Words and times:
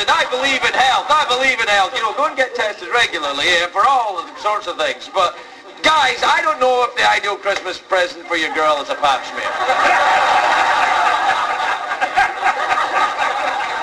tested. 0.00 0.12
I 0.12 0.24
believe 0.30 0.62
in 0.64 0.72
health. 0.72 1.06
I 1.10 1.26
believe 1.28 1.60
in 1.60 1.68
health. 1.68 1.94
You 1.94 2.02
know, 2.02 2.14
go 2.14 2.26
and 2.26 2.36
get 2.36 2.54
tested 2.54 2.88
regularly 2.92 3.46
eh, 3.46 3.66
for 3.68 3.86
all 3.86 4.26
sorts 4.38 4.66
of 4.66 4.76
things. 4.76 5.10
But 5.12 5.36
guys, 5.82 6.22
I 6.24 6.40
don't 6.42 6.60
know 6.60 6.86
if 6.88 6.94
the 6.96 7.08
ideal 7.10 7.36
Christmas 7.36 7.78
present 7.78 8.26
for 8.26 8.36
your 8.36 8.54
girl 8.54 8.80
is 8.82 8.88
a 8.88 8.94
pap 8.96 9.24
smear. 9.24 9.44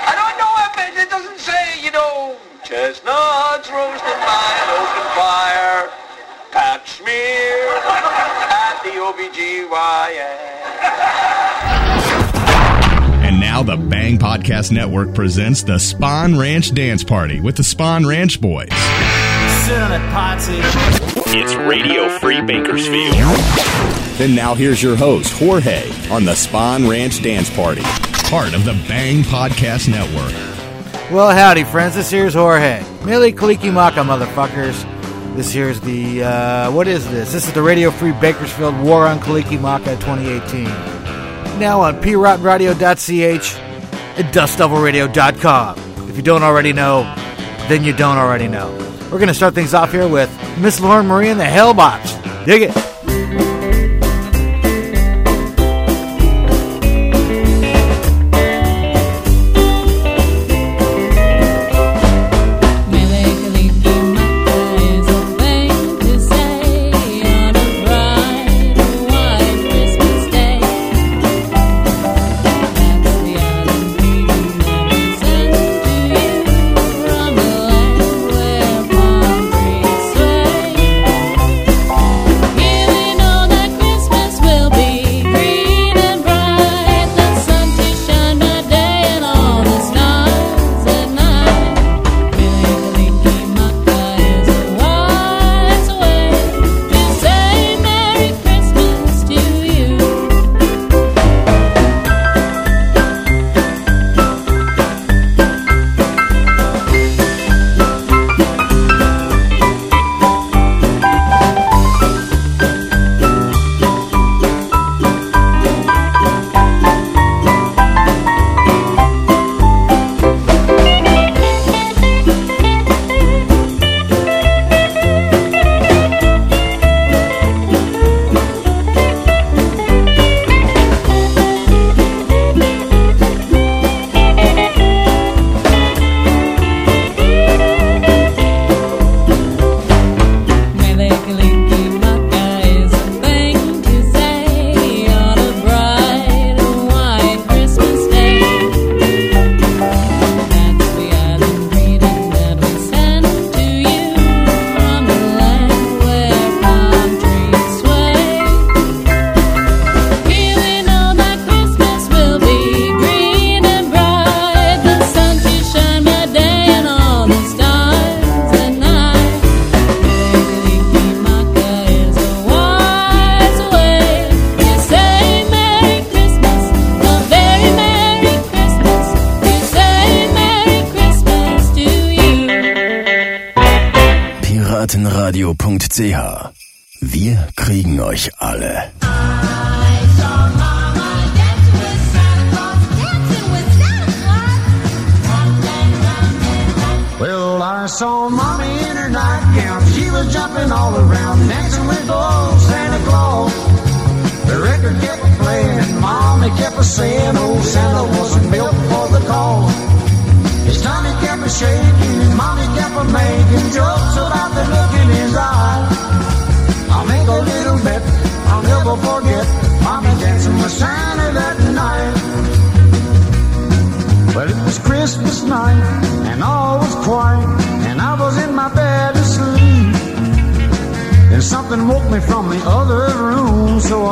I 0.08 0.14
don't 0.18 0.38
know 0.42 0.54
if 0.66 0.78
it, 0.90 0.98
it 1.06 1.10
doesn't 1.10 1.40
say, 1.40 1.82
you 1.84 1.92
know, 1.92 2.38
chestnuts 2.64 3.70
roasted 3.70 4.20
by 4.26 4.50
an 4.64 4.70
open 4.74 5.06
fire, 5.14 5.90
pap 6.52 6.88
smear 6.88 7.78
at 8.50 8.82
the 8.84 8.98
OBGYN. 8.98 10.48
And 13.58 13.66
now 13.68 13.76
the 13.76 13.82
Bang 13.82 14.20
Podcast 14.20 14.72
Network 14.72 15.16
presents 15.16 15.64
the 15.64 15.80
Spawn 15.80 16.38
Ranch 16.38 16.76
Dance 16.76 17.04
Party 17.04 17.42
with 17.42 17.58
the 17.58 17.64
Spawn 17.64 18.06
Ranch 18.06 18.40
Boys. 18.40 18.70
Sit 18.70 19.80
on 19.80 19.92
it, 19.94 20.02
Potsy. 20.12 20.60
It's 21.34 21.56
Radio 21.56 22.08
Free 22.20 22.40
Bakersfield. 22.42 23.16
Then 24.18 24.36
now 24.36 24.54
here's 24.54 24.84
your 24.84 24.96
host, 24.96 25.34
Jorge, 25.34 25.90
on 26.12 26.24
the 26.24 26.36
Spawn 26.36 26.88
Ranch 26.88 27.24
Dance 27.24 27.50
Party, 27.50 27.82
part 28.30 28.54
of 28.54 28.64
the 28.64 28.74
Bang 28.88 29.24
Podcast 29.24 29.90
Network. 29.90 30.34
Well, 31.12 31.32
howdy, 31.32 31.64
friends. 31.64 31.96
This 31.96 32.12
here's 32.12 32.36
Jorge. 32.36 32.84
Mele 33.06 33.32
Kalikimaka, 33.32 34.06
motherfuckers. 34.06 34.86
This 35.36 35.52
here's 35.52 35.82
the, 35.82 36.24
uh, 36.24 36.72
what 36.72 36.88
is 36.88 37.10
this? 37.10 37.34
This 37.34 37.48
is 37.48 37.54
the 37.54 37.64
Radio 37.64 37.90
Free 37.90 38.14
Bakersfield 38.22 38.80
War 38.82 39.08
on 39.08 39.20
Kalikimaka 39.20 40.00
2018. 40.00 40.97
Now 41.60 41.82
on 41.82 42.00
prottenradio.ch 42.02 43.56
and 44.20 44.34
dustdevilradio.com. 44.34 46.10
If 46.10 46.16
you 46.16 46.22
don't 46.22 46.44
already 46.44 46.74
know, 46.74 47.04
then 47.68 47.84
you 47.84 47.94
don't 47.94 48.18
already 48.18 48.48
know. 48.48 48.72
We're 49.12 49.20
going 49.20 49.28
to 49.28 49.34
start 49.34 49.54
things 49.54 49.74
off 49.74 49.92
here 49.92 50.08
with 50.08 50.30
Miss 50.60 50.80
Lauren 50.80 51.08
Marie 51.08 51.30
and 51.30 51.40
the 51.40 51.46
Hellbots. 51.46 52.46
Dig 52.46 52.64
it. 52.64 52.97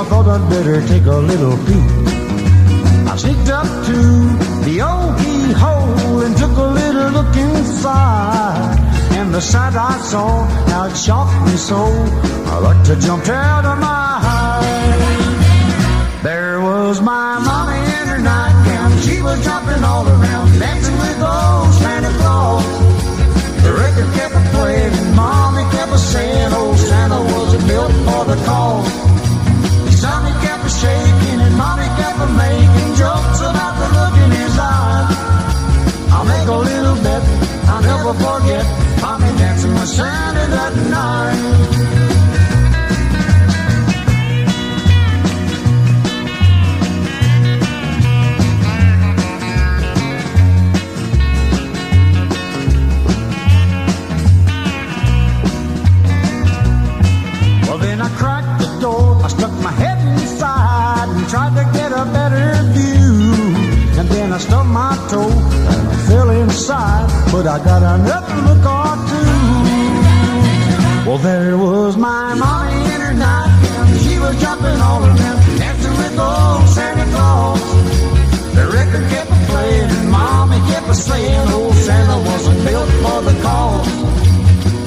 Thought 0.10 0.28
I'd 0.28 0.50
better 0.50 0.86
take 0.88 1.06
a 1.06 1.18
little 1.18 1.58
peek. 1.66 1.90
I 3.12 3.16
sneaked 3.18 3.50
up 3.50 3.68
to 3.90 4.00
the 4.66 4.81
old 4.81 5.18
keyhole 5.19 6.22
and 6.25 6.38
took 6.38 6.56
a 6.57 6.69
little 6.81 7.10
look 7.18 7.36
inside. 7.36 8.78
And 9.18 9.34
the 9.34 9.42
sight 9.42 9.75
I 9.75 9.98
saw, 10.02 10.46
now 10.68 10.86
it 10.86 10.98
shocked 10.98 11.40
me 11.48 11.56
so, 11.57 11.81
I 12.52 12.60
like 12.60 12.84
to 12.86 12.96
jump 13.00 13.28
out 13.30 13.66
of 13.66 13.78
my 13.80 14.19
hide. 14.25 15.04
There 16.24 16.60
was 16.62 17.01
my 17.01 17.40
mommy 17.40 17.80
in 18.00 18.08
her 18.13 18.19
nightgown, 18.19 18.92
she 19.01 19.22
was 19.22 19.44
jumping 19.44 19.84
all 19.84 20.08
around, 20.08 20.60
dancing 20.60 20.98
with 20.98 21.22
old 21.22 21.74
Santa 21.81 22.13
Claus. 22.19 22.66
The 23.63 23.74
record 23.74 24.10
kept 24.13 24.36
playing, 24.54 24.94
and 24.94 25.16
mommy 25.16 25.63
kept 25.72 25.92
a 25.92 25.98
saying, 25.98 26.54
old 26.54 26.78
Santa 26.78 27.22
wasn't 27.34 27.68
built 27.68 27.92
for 28.06 28.25
the 28.25 28.38
cause. 28.46 29.05
Shaking, 30.86 31.40
and 31.46 31.56
mommy 31.58 31.90
kept 32.00 32.20
a 32.28 32.30
making 32.46 32.92
jokes 33.02 33.40
about 33.52 33.74
the 33.82 33.88
look 33.98 34.16
in 34.24 34.32
his 34.42 34.56
eye. 34.60 35.08
I'll 36.14 36.28
make 36.34 36.48
a 36.58 36.60
little 36.72 36.98
bet, 37.06 37.24
I'll 37.72 37.84
never 37.92 38.14
forget, 38.26 38.66
mommy 39.02 39.32
dancing 39.42 39.74
with 39.74 39.92
Santa 39.98 40.46
that 40.58 40.74
night. 40.98 41.64
tried 61.36 61.56
to 61.60 61.66
get 61.78 61.92
a 61.92 62.06
better 62.18 62.48
view. 62.78 63.12
And 64.00 64.08
then 64.08 64.32
I 64.32 64.38
stubbed 64.38 64.70
my 64.70 64.96
toe 65.12 65.36
and 65.72 65.84
I 65.94 65.96
fell 66.08 66.30
inside, 66.30 67.08
but 67.32 67.46
I 67.56 67.58
got 67.70 67.82
another 67.96 68.38
look 68.48 68.64
or 68.80 68.94
two. 69.10 69.34
Well, 71.06 71.20
there 71.30 71.58
was 71.58 71.98
my 71.98 72.34
mommy 72.36 72.80
in 72.94 73.02
her 73.08 73.16
nightgown. 73.26 73.88
She 74.04 74.16
was 74.24 74.34
jumping 74.44 74.80
all 74.88 75.02
around, 75.04 75.40
dancing 75.60 75.96
with 76.02 76.16
old 76.30 76.64
Santa 76.76 77.06
Claus. 77.14 77.64
The 78.58 78.66
record 78.78 79.06
kept 79.14 79.32
playing, 79.52 79.90
and 79.98 80.10
mommy 80.10 80.60
kept 80.72 80.96
saying, 80.96 81.48
old 81.52 81.76
Santa 81.86 82.18
wasn't 82.30 82.60
built 82.68 82.90
for 83.04 83.20
the 83.28 83.36
cause. 83.44 83.92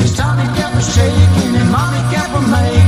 His 0.00 0.16
tummy 0.16 0.48
kept 0.58 0.80
shaking, 0.96 1.52
and 1.60 1.70
mommy 1.76 2.02
kept 2.14 2.32
making. 2.56 2.87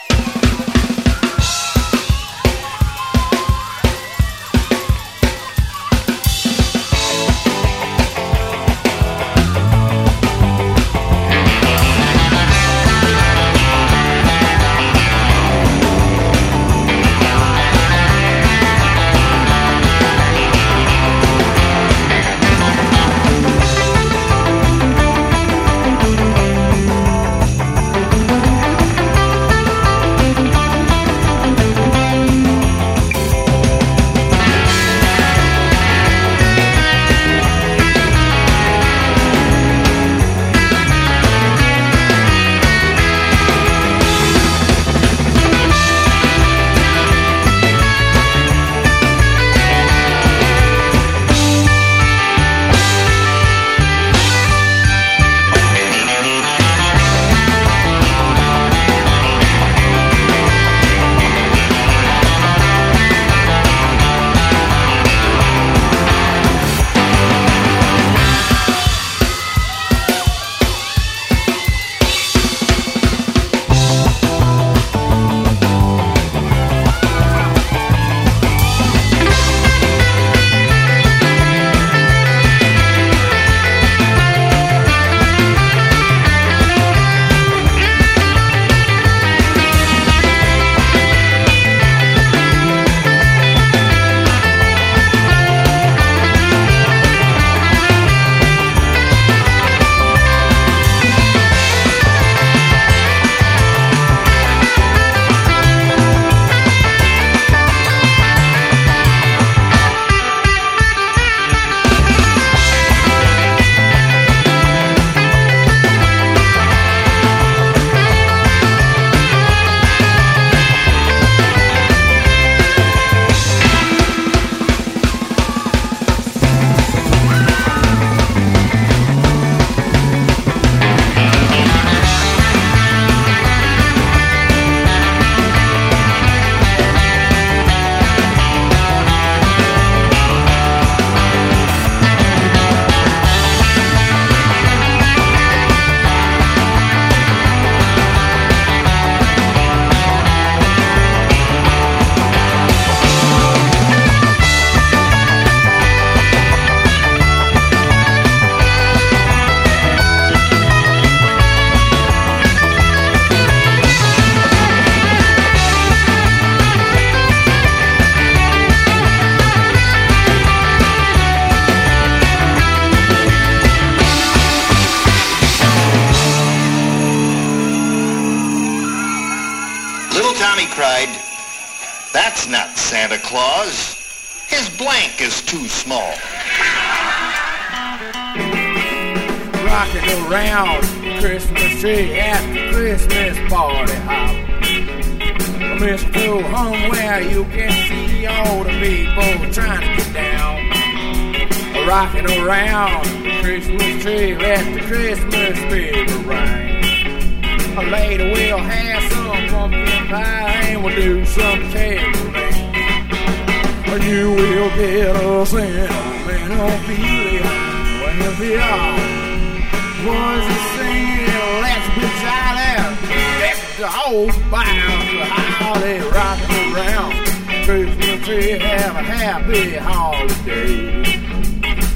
Christmas 227.71 228.25
tree, 228.25 228.49
have 228.59 228.97
a 228.97 229.01
happy 229.01 229.75
holiday. 229.77 231.03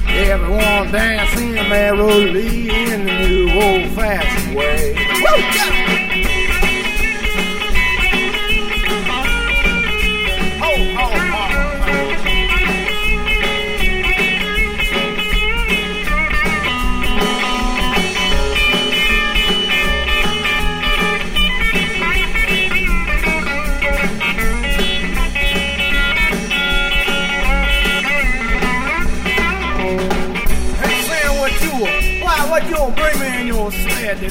Everyone 0.08 0.90
dancing 0.90 1.52
merrily 1.68 2.70
in 2.70 3.04
the 3.04 3.12
new 3.12 3.50
old-fashioned 3.52 4.56
way. 4.56 4.94
Woo! 4.94 5.36
Yeah! 5.36 6.05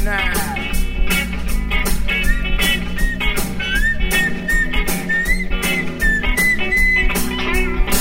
99. 0.03 0.71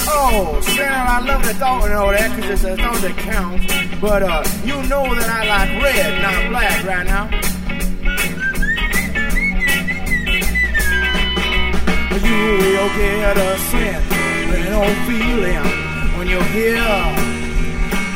Oh, 0.07 0.61
Sam, 0.61 1.07
I 1.07 1.21
love 1.25 1.45
the 1.45 1.55
thought 1.55 1.85
and 1.85 1.95
all 1.95 2.11
that 2.11 2.35
because 2.35 2.51
it's 2.51 2.65
a 2.65 2.77
thought 2.77 3.01
that 3.03 3.17
counts. 3.19 3.67
But 4.01 4.23
uh, 4.23 4.43
you 4.65 4.75
know 4.89 5.15
that 5.15 5.31
I 5.31 5.47
like 5.47 5.83
red, 5.83 6.23
not 6.23 6.51
black 6.51 6.85
right 6.85 7.07
now. 7.07 7.31
You 12.25 12.59
will 12.59 12.91
get 12.99 13.37
a 13.37 13.59
sense, 13.71 14.09
but 14.51 14.61
no 14.69 14.83
feeling 15.07 16.19
when 16.19 16.27
you 16.27 16.41
hear 16.51 17.35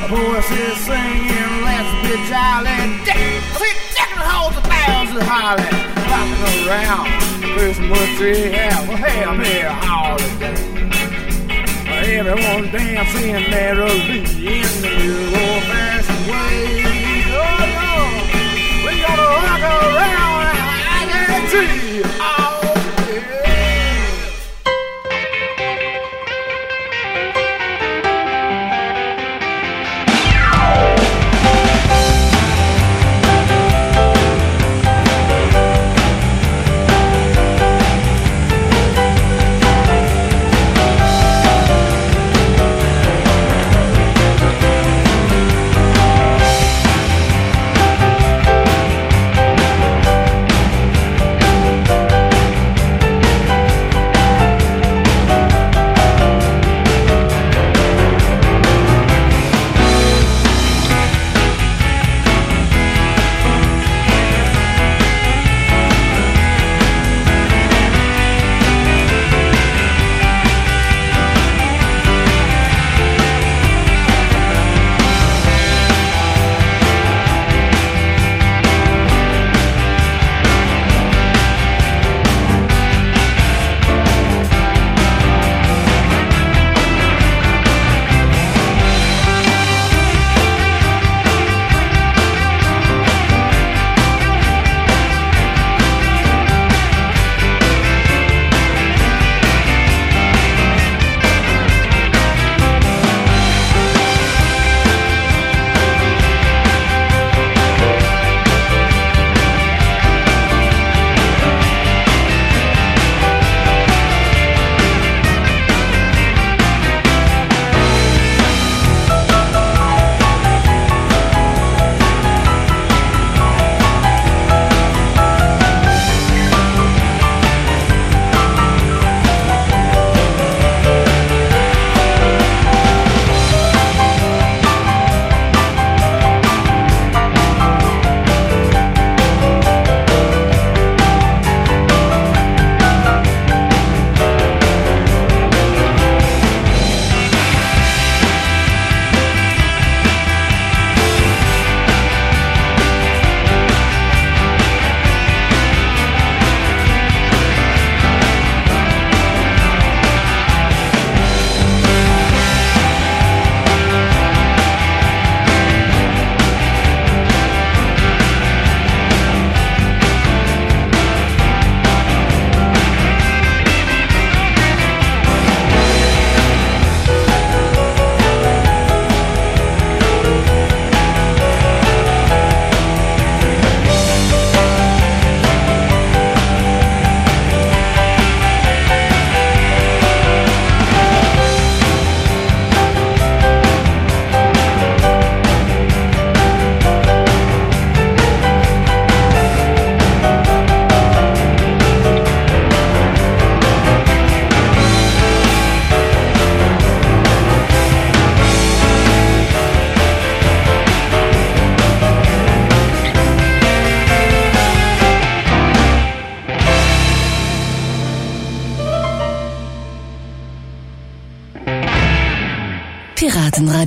voices 0.08 0.76
singing, 0.86 1.62
let's 1.62 1.90
be 2.02 2.28
jolly 2.28 2.78
hold 4.88 5.08
the 5.08 5.12
bells 5.12 5.12
and 5.12 5.22
holler, 5.22 5.70
rocking 6.08 6.44
around 6.68 7.06
Christmas 7.54 8.08
tree. 8.16 8.50
Yeah, 8.50 8.88
well, 8.88 9.28
I'm 9.28 9.40
here 9.44 9.70
holiday. 9.70 10.58
Everyone 12.18 12.64
dancing 12.70 13.50
merrily 13.50 14.20
in 14.20 14.68
the 14.82 14.90
new 14.98 15.20
old-fashioned 15.36 16.24
way. 16.30 16.84
Oh 17.34 17.62
no, 17.78 17.92
we 18.84 18.92
gonna 19.02 19.28
rock 19.44 19.62
around 19.62 20.42
and. 20.46 21.48
Oh 21.50 21.60
yeah. 21.60 22.47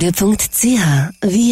Live-Radio.ch. 0.02 1.12
Wir 1.20 1.51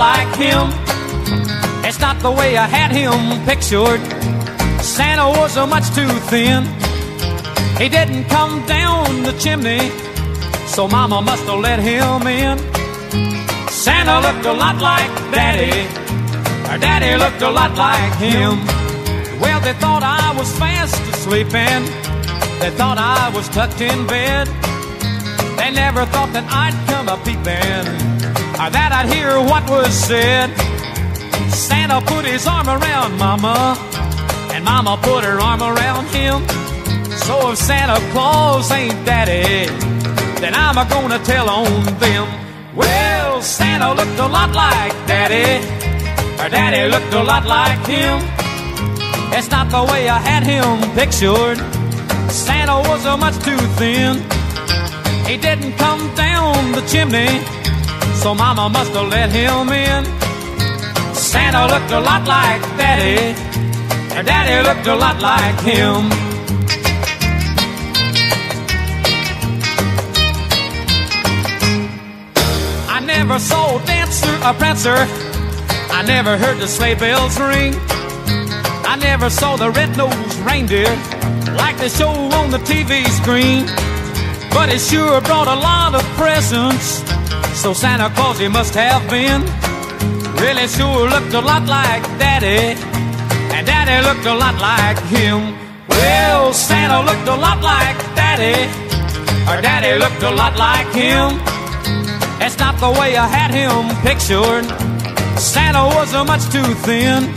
like 0.00 0.34
him. 0.36 0.72
It's 1.84 2.00
not 2.00 2.16
the 2.20 2.30
way 2.30 2.56
I 2.56 2.66
had 2.66 2.90
him 2.90 3.20
pictured. 3.44 4.00
Santa 4.80 5.28
was 5.38 5.54
much 5.74 5.86
too 5.94 6.08
thin. 6.32 6.64
He 7.76 7.86
didn't 7.90 8.24
come 8.36 8.64
down 8.64 9.04
the 9.28 9.34
chimney, 9.42 9.90
so 10.74 10.88
Mama 10.88 11.20
must 11.20 11.44
have 11.44 11.60
let 11.60 11.80
him 11.80 12.26
in. 12.26 12.56
Santa 13.68 14.16
looked 14.26 14.46
a 14.46 14.54
lot 14.54 14.76
like 14.80 15.12
Daddy. 15.36 15.76
Our 16.70 16.78
daddy 16.78 17.12
looked 17.22 17.42
a 17.42 17.50
lot 17.50 17.72
like 17.76 18.14
him. 18.26 18.52
Well, 19.42 19.60
they 19.60 19.74
thought 19.82 20.02
I 20.02 20.32
was 20.38 20.48
fast 20.58 20.96
asleep 21.12 21.52
and 21.52 21.84
they 22.62 22.70
thought 22.78 22.96
I 22.96 23.30
was 23.36 23.46
tucked 23.50 23.82
in 23.82 24.06
bed. 24.06 24.46
They 25.58 25.70
never 25.72 26.06
thought 26.06 26.32
that 26.32 26.46
I'd 26.48 26.76
come 26.88 27.08
a 27.08 27.16
peeping 27.24 28.09
or 28.09 28.09
Uh, 28.60 28.68
that 28.68 28.92
I'd 28.92 29.08
hear 29.08 29.40
what 29.40 29.64
was 29.70 29.88
said. 29.88 30.52
Santa 31.48 31.98
put 32.04 32.26
his 32.26 32.46
arm 32.46 32.68
around 32.68 33.16
Mama, 33.16 33.72
and 34.52 34.62
Mama 34.62 35.00
put 35.00 35.24
her 35.24 35.40
arm 35.40 35.62
around 35.62 36.04
him. 36.12 36.44
So 37.24 37.52
if 37.52 37.56
Santa 37.56 37.96
Claus 38.12 38.70
ain't 38.70 39.00
Daddy, 39.06 39.64
then 40.44 40.52
I'm 40.54 40.76
a 40.76 40.84
gonna 40.90 41.18
tell 41.20 41.48
on 41.48 41.84
them. 42.04 42.28
Well, 42.76 43.40
Santa 43.40 43.94
looked 43.94 44.18
a 44.20 44.28
lot 44.28 44.52
like 44.52 44.92
Daddy. 45.08 45.64
Her 46.36 46.50
daddy 46.50 46.90
looked 46.92 47.14
a 47.14 47.22
lot 47.22 47.46
like 47.46 47.80
him. 47.86 48.20
It's 49.32 49.50
not 49.50 49.70
the 49.70 49.90
way 49.90 50.06
I 50.10 50.18
had 50.18 50.42
him 50.44 50.76
pictured. 50.92 51.56
Santa 52.30 52.76
was 52.90 53.06
a 53.06 53.16
much 53.16 53.36
too 53.42 53.62
thin. 53.80 54.20
He 55.24 55.38
didn't 55.38 55.78
come 55.78 56.14
down 56.14 56.72
the 56.72 56.82
chimney, 56.92 57.40
so 58.14 58.34
Mama 58.34 58.68
must 58.68 58.92
have 58.92 59.08
let 59.08 59.30
him 59.30 59.68
in. 59.70 60.04
Santa 61.14 61.66
looked 61.66 61.90
a 61.92 62.00
lot 62.00 62.26
like 62.26 62.60
Daddy. 62.76 63.34
and 64.16 64.26
daddy 64.26 64.68
looked 64.68 64.86
a 64.86 64.94
lot 64.94 65.20
like 65.20 65.58
him. 65.60 66.10
I 72.88 73.00
never 73.04 73.38
saw 73.38 73.78
a 73.78 73.86
dancer, 73.86 74.34
a 74.42 74.52
prancer. 74.54 75.06
I 75.92 76.02
never 76.06 76.36
heard 76.36 76.58
the 76.58 76.68
sleigh 76.68 76.94
bells 76.94 77.38
ring. 77.38 77.74
I 78.92 78.96
never 79.00 79.30
saw 79.30 79.56
the 79.56 79.70
red-nosed 79.70 80.38
reindeer 80.38 80.90
like 81.56 81.78
they 81.78 81.88
show 81.88 82.10
on 82.10 82.50
the 82.50 82.58
TV 82.58 83.06
screen. 83.20 83.66
But 84.50 84.68
it 84.68 84.80
sure 84.80 85.20
brought 85.20 85.48
a 85.48 85.54
lot 85.54 85.94
of 85.94 86.02
presents. 86.16 87.09
So 87.60 87.74
Santa 87.74 88.08
Claus 88.16 88.38
he 88.38 88.48
must 88.48 88.74
have 88.74 89.04
been. 89.10 89.42
Really 90.40 90.66
sure 90.66 91.10
looked 91.10 91.34
a 91.34 91.42
lot 91.42 91.66
like 91.66 92.02
Daddy. 92.18 92.74
And 93.54 93.66
Daddy 93.66 94.02
looked 94.08 94.24
a 94.24 94.34
lot 94.34 94.56
like 94.58 94.98
him. 95.12 95.54
Well, 95.86 96.54
Santa 96.54 97.02
looked 97.04 97.28
a 97.28 97.36
lot 97.36 97.60
like 97.62 97.98
Daddy. 98.16 98.64
Or 99.46 99.60
Daddy 99.60 99.98
looked 99.98 100.22
a 100.22 100.30
lot 100.30 100.56
like 100.56 100.88
him. 100.94 101.36
It's 102.40 102.58
not 102.58 102.80
the 102.80 102.90
way 102.98 103.14
I 103.18 103.28
had 103.28 103.50
him 103.52 103.92
pictured. 104.08 104.64
Santa 105.38 105.84
was 105.84 106.14
much 106.26 106.44
too 106.48 106.74
thin. 106.86 107.28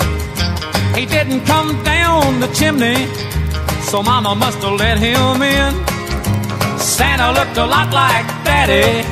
He 0.95 1.05
didn't 1.05 1.43
come 1.45 1.83
down 1.83 2.39
the 2.39 2.47
chimney, 2.55 3.07
so 3.91 4.01
Mama 4.01 4.36
must 4.36 4.59
have 4.63 4.79
let 4.79 4.97
him 4.99 5.41
in. 5.41 5.73
Santa 6.79 7.33
looked 7.33 7.57
a 7.57 7.65
lot 7.65 7.91
like 7.91 8.25
Daddy, 8.45 9.03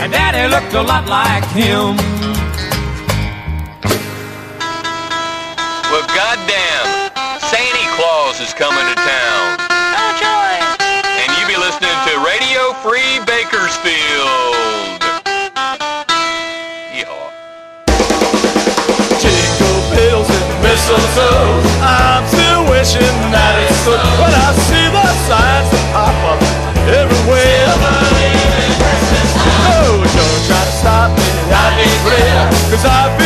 and 0.00 0.12
Daddy 0.12 0.48
looked 0.50 0.74
a 0.74 0.82
lot 0.82 1.06
like 1.08 1.44
him. 1.54 1.96
Well, 5.90 6.06
goddamn, 6.10 6.86
Santa 7.38 7.84
Claus 7.94 8.40
is 8.40 8.52
coming 8.54 8.82
to 8.82 8.96
town. 8.98 9.44
Oh, 9.70 10.10
joy! 10.18 10.54
And 11.22 11.28
you 11.38 11.46
be 11.46 11.56
listening 11.56 11.94
to 12.10 12.12
Radio 12.26 12.74
Free 12.82 13.22
Bakersfield. 13.22 14.98
Yeehaw. 16.90 17.30
Jingle 19.22 19.80
bells 19.94 20.28
and 20.28 20.50
mistletoe. 20.62 21.62
I'm 21.82 22.26
still 22.26 22.62
wishing 22.70 23.16
that 23.30 23.54
it 23.62 23.72
stood 23.82 24.02
when 24.18 24.32
I 24.34 24.50
see 24.66 24.86
the 24.90 25.06
signs 25.30 25.68
that 25.70 25.86
pop 25.94 26.16
up 26.34 26.40
everywhere. 26.90 28.03
Cause 32.70 32.86
I 32.86 33.16
feel 33.18 33.23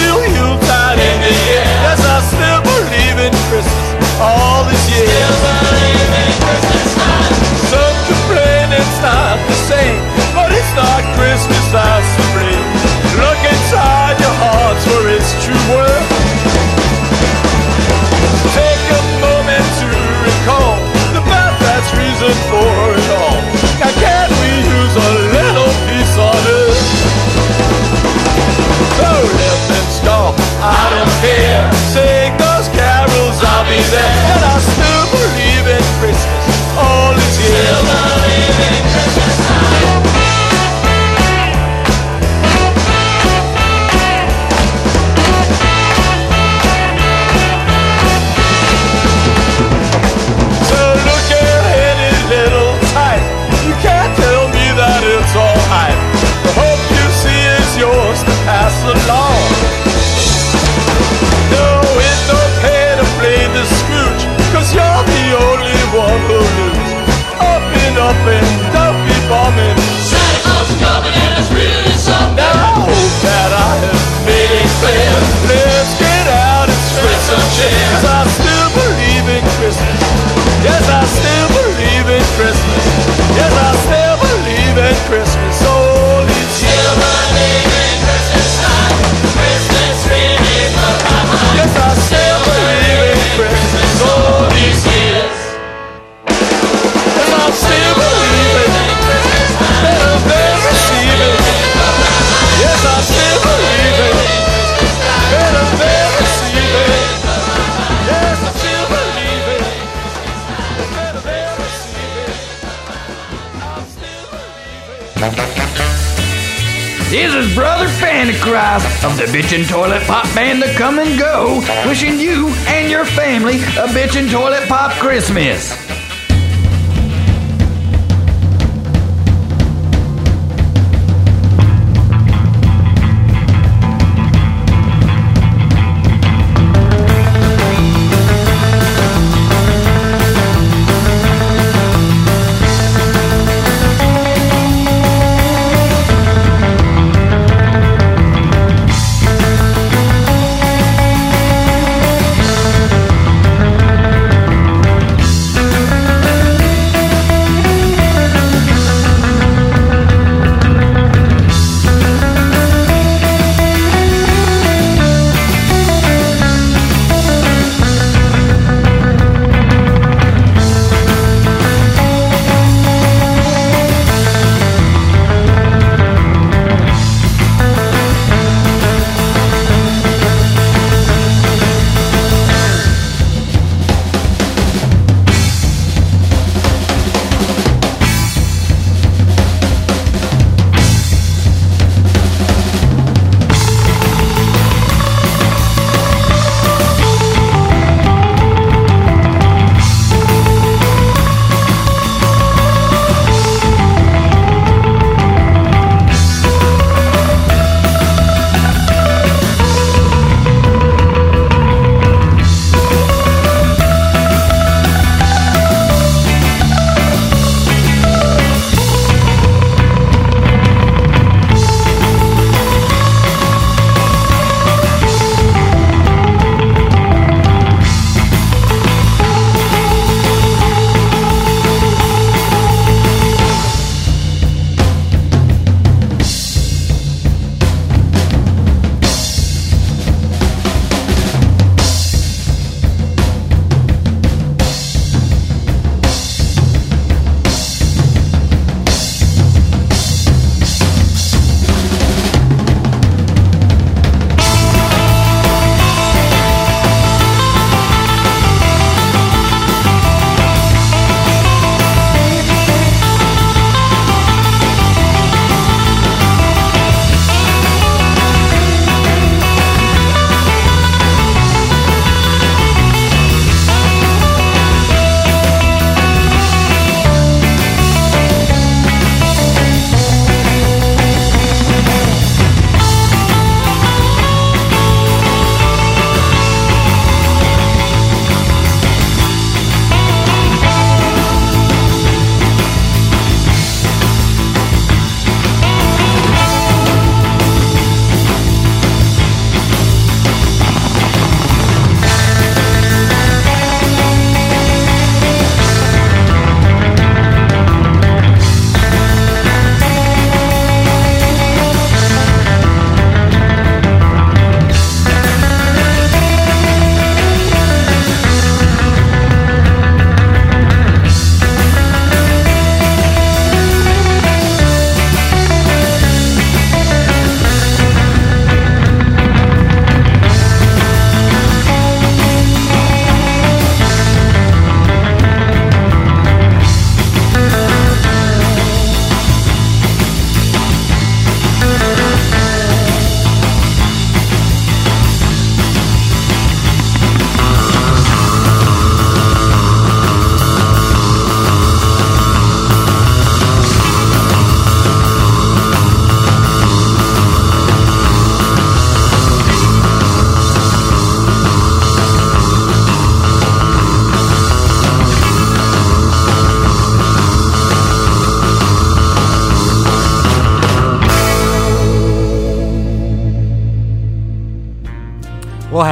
Bitchin' 119.38 119.68
Toilet 119.68 120.02
Pop 120.02 120.24
Band 120.34 120.60
to 120.64 120.68
Come 120.74 120.98
and 120.98 121.16
Go, 121.16 121.60
wishing 121.86 122.18
you 122.18 122.48
and 122.66 122.90
your 122.90 123.04
family 123.04 123.58
a 123.58 123.86
Bitchin' 123.86 124.28
Toilet 124.28 124.68
Pop 124.68 124.90
Christmas. 124.94 125.77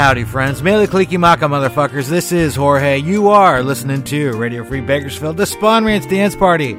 Howdy, 0.07 0.23
friends. 0.23 0.63
Mele 0.63 0.87
Kalikimaka, 0.87 1.51
motherfuckers. 1.51 2.09
This 2.09 2.31
is 2.31 2.55
Jorge. 2.55 2.99
You 2.99 3.31
are 3.31 3.65
listening 3.65 4.05
to 4.05 4.35
Radio 4.35 4.63
Free 4.63 4.81
Bakersfield, 4.81 5.37
the 5.37 5.47
Spawn 5.47 5.85
Ranch 5.85 6.09
Dance 6.09 6.37
Party. 6.37 6.79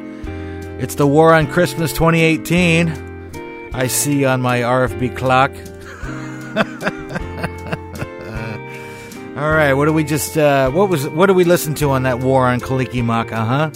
It's 0.79 0.95
the 0.95 1.05
War 1.05 1.33
on 1.33 1.47
Christmas 1.47 1.91
2018. 1.91 3.69
I 3.73 3.87
see 3.87 4.23
on 4.23 4.39
my 4.39 4.59
RFB 4.59 5.17
clock. 5.17 5.51
All 9.37 9.51
right, 9.51 9.73
what 9.73 9.87
do 9.87 9.91
we 9.91 10.05
just 10.05 10.37
uh, 10.37 10.71
what 10.71 10.87
was 10.87 11.05
what 11.09 11.25
did 11.25 11.35
we 11.35 11.43
listen 11.43 11.75
to 11.75 11.89
on 11.89 12.03
that 12.03 12.19
War 12.19 12.47
on 12.47 12.61
Kalikimaka, 12.61 13.45
huh? 13.45 13.69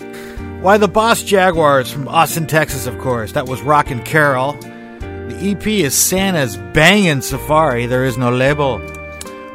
Why 0.62 0.78
the 0.78 0.88
Boss 0.88 1.24
Jaguars 1.24 1.92
from 1.92 2.08
Austin, 2.08 2.48
Texas, 2.48 2.88
of 2.88 2.98
course. 3.00 3.34
That 3.34 3.50
was 3.50 3.62
Rockin' 3.62 4.04
Carol. 4.04 4.54
The 4.54 5.38
EP 5.42 5.68
is 5.68 5.94
Santa's 5.94 6.56
Bangin' 6.56 7.22
Safari. 7.22 7.86
There 7.86 8.06
is 8.06 8.18
no 8.18 8.32
label. 8.32 8.80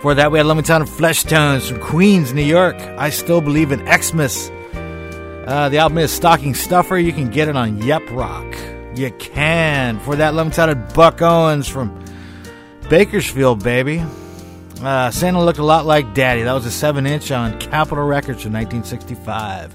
For 0.07 0.15
that, 0.15 0.31
we 0.31 0.39
had 0.39 0.47
Lemon 0.47 0.63
Town 0.63 0.83
and 0.83 0.89
Fleshtones 0.89 1.69
from 1.69 1.81
Queens, 1.81 2.33
New 2.33 2.45
York. 2.45 2.77
I 2.77 3.11
still 3.11 3.41
believe 3.41 3.73
in 3.73 3.81
Xmas. 3.81 4.53
Uh, 4.73 5.69
the 5.69 5.79
album 5.79 5.99
is 5.99 6.13
Stocking 6.13 6.55
Stuffer. 6.55 6.97
You 6.97 7.13
can 7.13 7.29
get 7.29 7.49
it 7.49 7.57
on 7.57 7.83
Yep 7.83 8.13
Roc. 8.13 8.47
You 8.95 9.11
can. 9.19 9.99
For 9.99 10.15
that, 10.15 10.33
Lemon 10.35 10.53
Town 10.53 10.87
Buck 10.95 11.21
Owens 11.23 11.67
from 11.67 12.05
Bakersfield, 12.89 13.65
baby. 13.65 14.01
Uh, 14.81 15.11
Santa 15.11 15.45
looked 15.45 15.59
a 15.59 15.65
lot 15.65 15.87
like 15.87 16.15
Daddy. 16.15 16.43
That 16.43 16.53
was 16.53 16.67
a 16.67 16.71
7 16.71 17.05
inch 17.05 17.33
on 17.33 17.59
Capitol 17.59 18.05
Records 18.05 18.45
from 18.45 18.53
1965. 18.53 19.75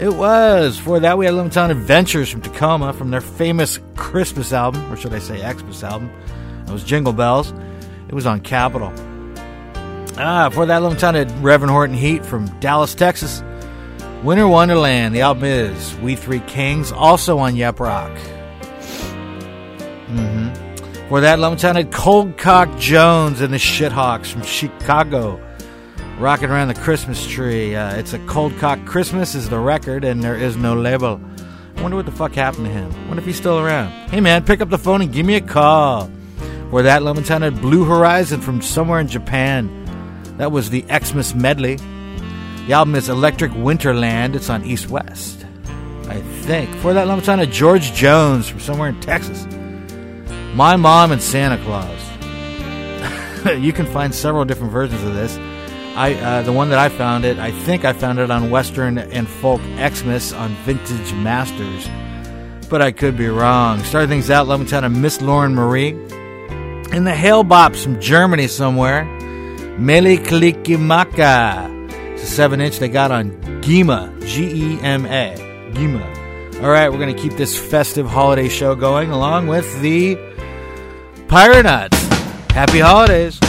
It 0.00 0.12
was. 0.12 0.76
For 0.76 0.98
that, 0.98 1.16
we 1.16 1.26
had 1.26 1.34
Lemon 1.34 1.52
Town 1.52 1.68
the 1.68 1.76
Ventures 1.76 2.28
from 2.28 2.42
Tacoma 2.42 2.92
from 2.92 3.12
their 3.12 3.20
famous 3.20 3.78
Christmas 3.94 4.52
album, 4.52 4.92
or 4.92 4.96
should 4.96 5.14
I 5.14 5.20
say 5.20 5.38
Xmas 5.38 5.84
album. 5.84 6.10
It 6.66 6.72
was 6.72 6.82
Jingle 6.82 7.12
Bells. 7.12 7.54
It 8.08 8.12
was 8.12 8.26
on 8.26 8.40
Capitol. 8.40 8.92
Ah, 10.18 10.50
for 10.50 10.66
that, 10.66 10.98
Town 10.98 11.14
had 11.14 11.30
Reverend 11.42 11.70
Horton 11.70 11.96
Heat 11.96 12.24
from 12.24 12.46
Dallas, 12.60 12.94
Texas. 12.94 13.42
Winter 14.22 14.46
Wonderland. 14.46 15.14
The 15.14 15.22
album 15.22 15.44
is 15.44 15.96
We 15.96 16.14
Three 16.16 16.40
Kings, 16.40 16.92
also 16.92 17.38
on 17.38 17.56
Yep 17.56 17.80
Roc. 17.80 18.10
Mm-hmm. 20.08 21.08
For 21.08 21.20
that, 21.22 21.38
Lemon 21.38 21.58
Town 21.58 21.82
Cold 21.90 22.38
Cock 22.38 22.78
Jones 22.78 23.40
and 23.40 23.52
the 23.52 23.58
Shithawks 23.58 24.26
from 24.26 24.42
Chicago. 24.42 25.40
Rocking 26.18 26.50
around 26.50 26.68
the 26.68 26.74
Christmas 26.74 27.26
tree. 27.26 27.74
Uh, 27.74 27.96
it's 27.96 28.12
a 28.12 28.18
Cold 28.26 28.56
Cock 28.58 28.84
Christmas 28.84 29.34
is 29.34 29.48
the 29.48 29.58
record, 29.58 30.04
and 30.04 30.22
there 30.22 30.36
is 30.36 30.56
no 30.56 30.74
label. 30.74 31.20
I 31.76 31.82
wonder 31.82 31.96
what 31.96 32.06
the 32.06 32.12
fuck 32.12 32.34
happened 32.34 32.66
to 32.66 32.70
him. 32.70 32.92
Wonder 33.08 33.22
if 33.22 33.26
he's 33.26 33.36
still 33.36 33.58
around. 33.58 33.90
Hey 34.10 34.20
man, 34.20 34.44
pick 34.44 34.60
up 34.60 34.68
the 34.68 34.78
phone 34.78 35.02
and 35.02 35.12
give 35.12 35.26
me 35.26 35.34
a 35.34 35.40
call. 35.40 36.08
For 36.70 36.82
that, 36.82 37.02
Lemon 37.02 37.24
Town 37.24 37.42
Blue 37.60 37.84
Horizon 37.84 38.40
from 38.40 38.62
somewhere 38.62 39.00
in 39.00 39.08
Japan. 39.08 39.81
That 40.42 40.50
was 40.50 40.70
the 40.70 40.84
Xmas 40.90 41.36
medley. 41.36 41.76
The 42.66 42.72
album 42.72 42.96
is 42.96 43.08
Electric 43.08 43.52
Winterland. 43.52 44.34
It's 44.34 44.50
on 44.50 44.64
East 44.64 44.90
West, 44.90 45.46
I 46.08 46.20
think. 46.20 46.68
For 46.78 46.92
that, 46.92 47.06
Town 47.22 47.38
had 47.38 47.52
George 47.52 47.92
Jones 47.92 48.48
from 48.48 48.58
somewhere 48.58 48.88
in 48.88 49.00
Texas. 49.00 49.46
My 50.52 50.74
Mom 50.74 51.12
and 51.12 51.22
Santa 51.22 51.62
Claus. 51.62 53.56
you 53.60 53.72
can 53.72 53.86
find 53.86 54.12
several 54.12 54.44
different 54.44 54.72
versions 54.72 55.00
of 55.04 55.14
this. 55.14 55.38
I 55.94 56.14
uh, 56.14 56.42
the 56.42 56.52
one 56.52 56.70
that 56.70 56.78
I 56.80 56.88
found 56.88 57.24
it, 57.24 57.38
I 57.38 57.52
think 57.52 57.84
I 57.84 57.92
found 57.92 58.18
it 58.18 58.32
on 58.32 58.50
Western 58.50 58.98
and 58.98 59.28
Folk 59.28 59.60
Xmas 59.78 60.32
on 60.32 60.56
Vintage 60.64 61.12
Masters, 61.14 61.88
but 62.68 62.82
I 62.82 62.90
could 62.90 63.16
be 63.16 63.28
wrong. 63.28 63.80
Starting 63.84 64.08
things 64.08 64.28
out, 64.28 64.48
Lemon 64.48 64.66
Town 64.66 64.82
and 64.82 65.00
Miss 65.00 65.22
Lauren 65.22 65.54
Marie, 65.54 65.90
and 66.90 67.06
the 67.06 67.14
Hail 67.14 67.44
Bops 67.44 67.80
from 67.84 68.00
Germany 68.00 68.48
somewhere. 68.48 69.06
Mele 69.78 70.16
Kalikimaka. 70.18 71.68
It's 72.12 72.22
a 72.22 72.26
seven 72.26 72.60
inch 72.60 72.78
they 72.78 72.88
got 72.88 73.10
on 73.10 73.60
Gema, 73.62 74.12
G 74.24 74.76
E 74.76 74.80
M 74.80 75.06
A, 75.06 75.34
Gema. 75.74 76.06
All 76.62 76.70
right, 76.70 76.88
we're 76.90 76.98
gonna 76.98 77.14
keep 77.14 77.32
this 77.32 77.58
festive 77.58 78.06
holiday 78.06 78.48
show 78.48 78.74
going 78.74 79.10
along 79.10 79.48
with 79.48 79.80
the 79.80 80.16
Pirate 81.26 81.64
Nuts. 81.64 81.98
Happy 82.52 82.78
holidays. 82.78 83.40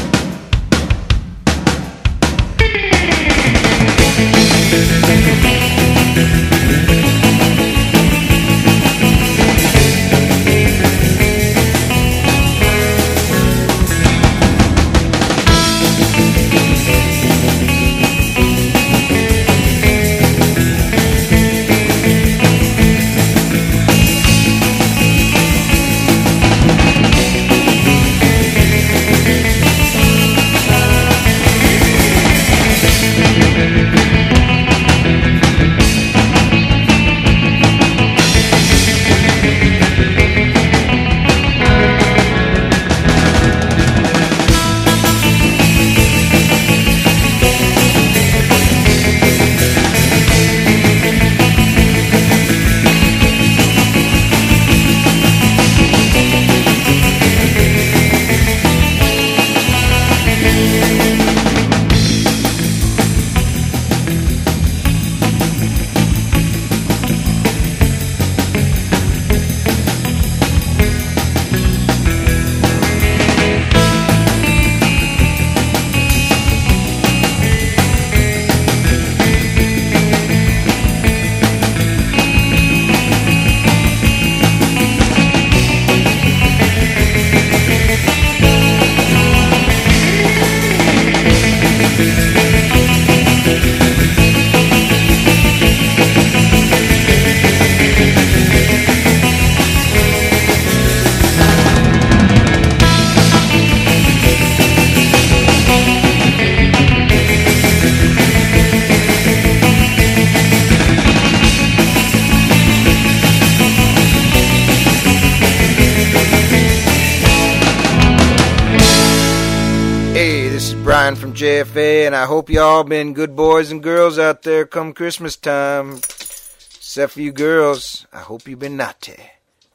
JFA, 121.43 122.05
and 122.05 122.15
I 122.15 122.25
hope 122.25 122.49
y'all 122.49 122.85
been 122.85 123.13
good 123.13 123.35
boys 123.35 123.69
and 123.69 123.83
girls 123.83 124.17
out 124.17 124.43
there 124.43 124.65
come 124.65 124.93
Christmas 124.93 125.35
time. 125.35 125.95
Except 125.97 127.11
for 127.11 127.19
you 127.19 127.33
girls, 127.33 128.07
I 128.13 128.19
hope 128.19 128.47
you've 128.47 128.59
been 128.59 128.77
naughty. 128.77 129.19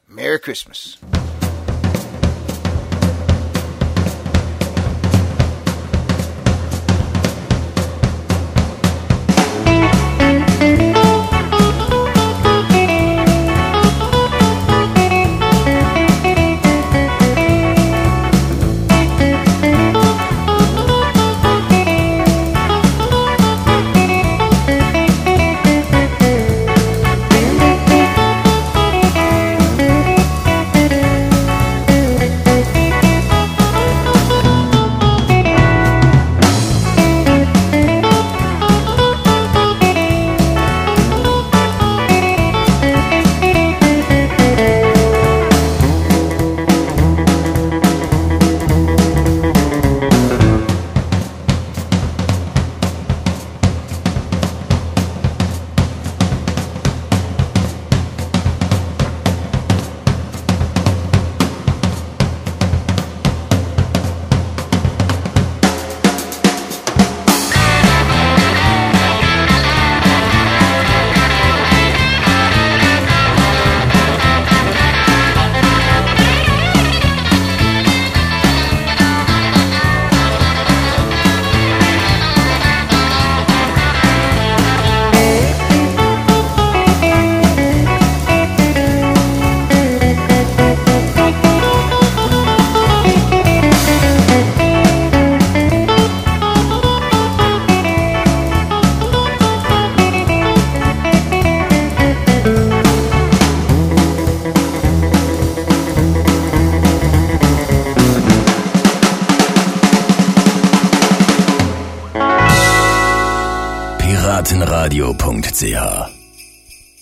Merry 0.09 0.39
Christmas. 0.39 0.97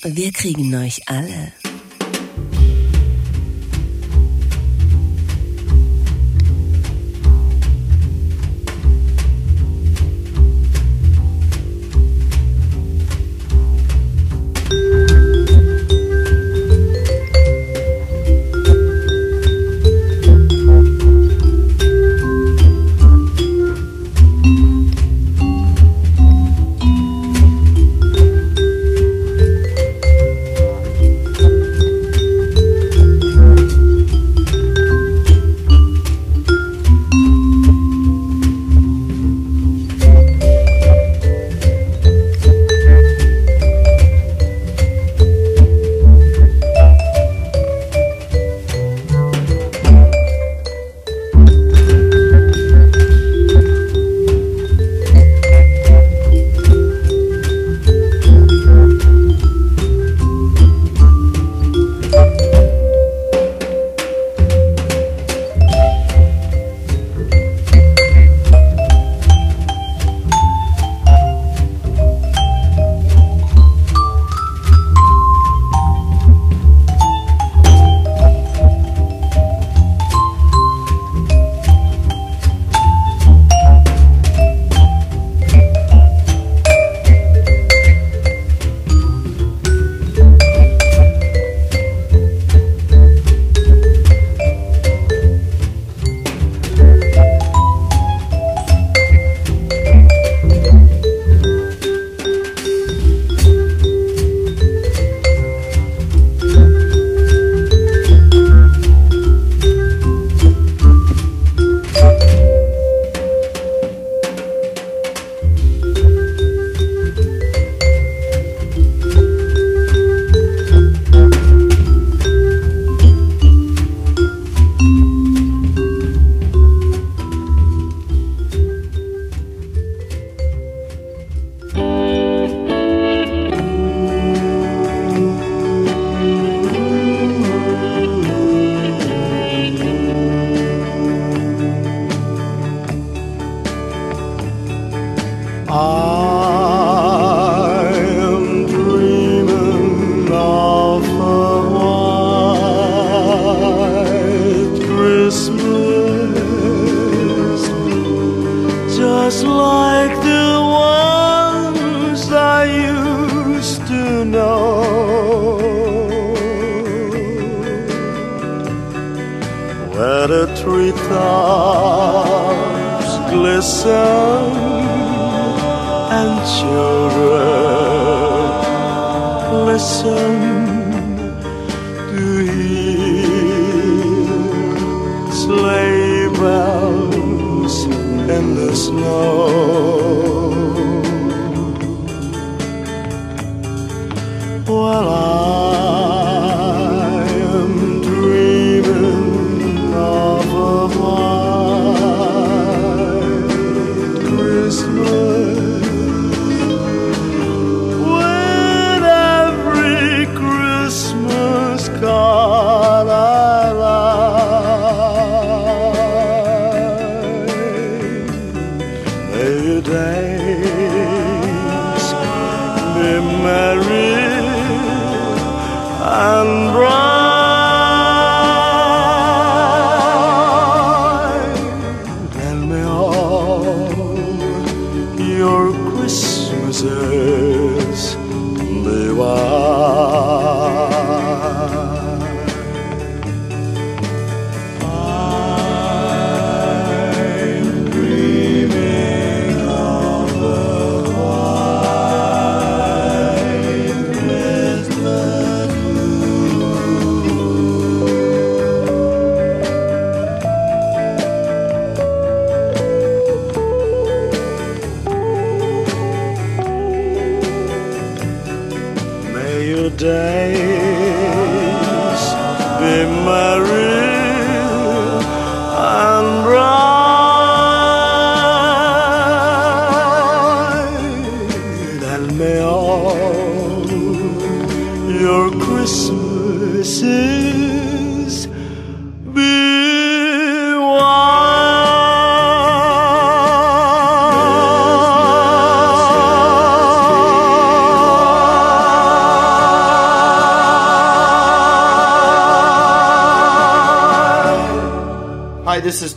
Wir 0.03 0.33
kriegen 0.33 0.75
euch 0.77 1.03
alle. 1.09 1.53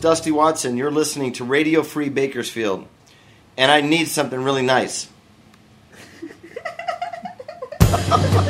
Dusty 0.10 0.32
Watson. 0.32 0.76
You're 0.76 0.89
listening 0.89 1.34
to 1.34 1.43
Radio 1.43 1.84
Free 1.84 2.10
Bakersfield, 2.10 2.88
and 3.55 3.72
I 3.72 3.82
need 3.82 4.07
something 4.07 4.43
really 4.43 4.64
nice. 4.64 5.07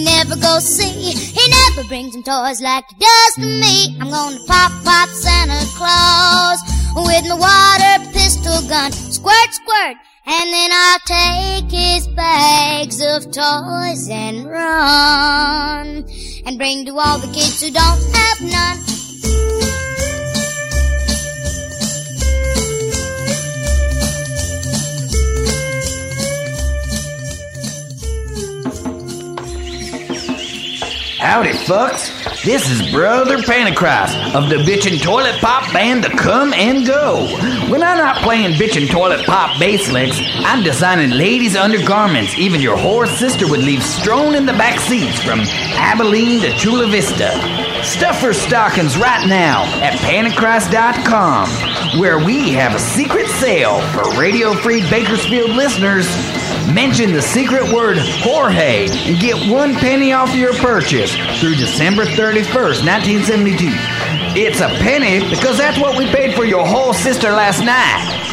he 0.00 0.04
never 0.04 0.36
goes 0.36 0.64
see. 0.64 1.12
He 1.12 1.50
never 1.50 1.86
brings 1.86 2.14
him 2.14 2.22
toys 2.22 2.62
like 2.62 2.84
he 2.88 2.96
does 3.04 3.34
to 3.34 3.46
me. 3.46 3.96
I'm 4.00 4.08
gonna 4.08 4.38
pop, 4.46 4.72
pop 4.82 5.08
Santa 5.10 5.60
Claus 5.76 6.58
with 6.96 7.28
my 7.28 7.36
water 7.36 8.10
pistol 8.12 8.66
gun. 8.66 8.92
Squirt, 8.92 9.52
squirt. 9.52 9.96
And 10.26 10.52
then 10.52 10.70
I'll 10.72 10.98
take 11.04 11.70
his 11.70 12.08
bags 12.08 13.02
of 13.02 13.30
toys 13.30 14.08
and 14.08 14.46
run. 14.46 16.06
And 16.46 16.56
bring 16.56 16.86
to 16.86 16.98
all 16.98 17.18
the 17.18 17.30
kids 17.34 17.60
who 17.60 17.70
don't 17.70 18.16
have 18.16 18.40
none. 18.40 18.78
Howdy, 31.20 31.52
folks. 31.52 32.10
This 32.44 32.70
is 32.70 32.90
Brother 32.90 33.36
Panicross 33.36 34.14
of 34.34 34.48
the 34.48 34.56
Bitchin' 34.56 35.02
Toilet 35.02 35.38
Pop 35.42 35.70
Band 35.74 36.02
The 36.02 36.08
Come 36.08 36.54
and 36.54 36.86
Go. 36.86 37.26
When 37.70 37.82
I'm 37.82 37.98
not 37.98 38.16
playing 38.22 38.52
Bitchin' 38.52 38.88
Toilet 38.88 39.26
Pop 39.26 39.58
bass 39.60 39.90
licks, 39.90 40.18
I'm 40.36 40.62
designing 40.62 41.10
ladies' 41.10 41.54
undergarments 41.54 42.38
even 42.38 42.62
your 42.62 42.78
whore 42.78 43.06
sister 43.06 43.46
would 43.46 43.60
leave 43.60 43.82
strewn 43.82 44.34
in 44.34 44.46
the 44.46 44.54
back 44.54 44.80
seats 44.80 45.22
from 45.22 45.40
Abilene 45.40 46.40
to 46.40 46.50
Chula 46.56 46.86
Vista. 46.86 47.30
Stuff 47.84 48.22
her 48.22 48.32
stockings 48.32 48.96
right 48.96 49.26
now 49.28 49.64
at 49.82 49.98
panicross.com, 49.98 52.00
where 52.00 52.18
we 52.18 52.52
have 52.52 52.74
a 52.74 52.78
secret 52.78 53.26
sale 53.26 53.82
for 53.92 54.18
Radio 54.18 54.54
Free 54.54 54.80
Bakersfield 54.88 55.50
listeners. 55.50 56.06
Mention 56.74 57.12
the 57.12 57.22
secret 57.22 57.72
word 57.72 57.96
Jorge 57.98 58.86
and 58.90 59.18
get 59.18 59.50
one 59.50 59.74
penny 59.74 60.12
off 60.12 60.32
your 60.36 60.52
purchase 60.54 61.16
through 61.40 61.56
December 61.56 62.04
31st, 62.30 62.86
1972. 62.86 63.66
It's 64.38 64.60
a 64.60 64.68
penny 64.68 65.18
because 65.28 65.58
that's 65.58 65.80
what 65.80 65.98
we 65.98 66.06
paid 66.06 66.36
for 66.36 66.44
your 66.44 66.64
whole 66.64 66.92
sister 66.92 67.32
last 67.32 67.64
night. 67.64 68.29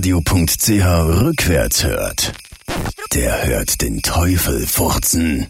piratenradio.ch 0.00 1.20
rückwärts 1.20 1.84
hört, 1.84 2.32
der 3.14 3.46
hört 3.46 3.82
den 3.82 4.00
Teufel 4.00 4.66
furzen. 4.66 5.46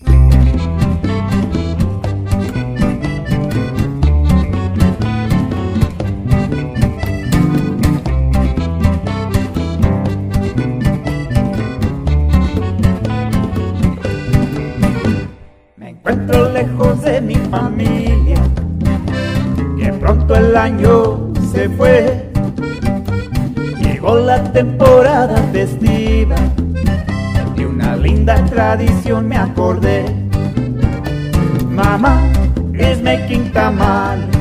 Temporada 24.52 25.36
festiva, 25.52 26.36
de 27.56 27.66
una 27.66 27.96
linda 27.96 28.44
tradición 28.46 29.28
me 29.28 29.36
acordé. 29.36 30.04
Mamá 31.68 32.22
is 32.74 33.00
making 33.02 33.50
tamales 33.52 34.40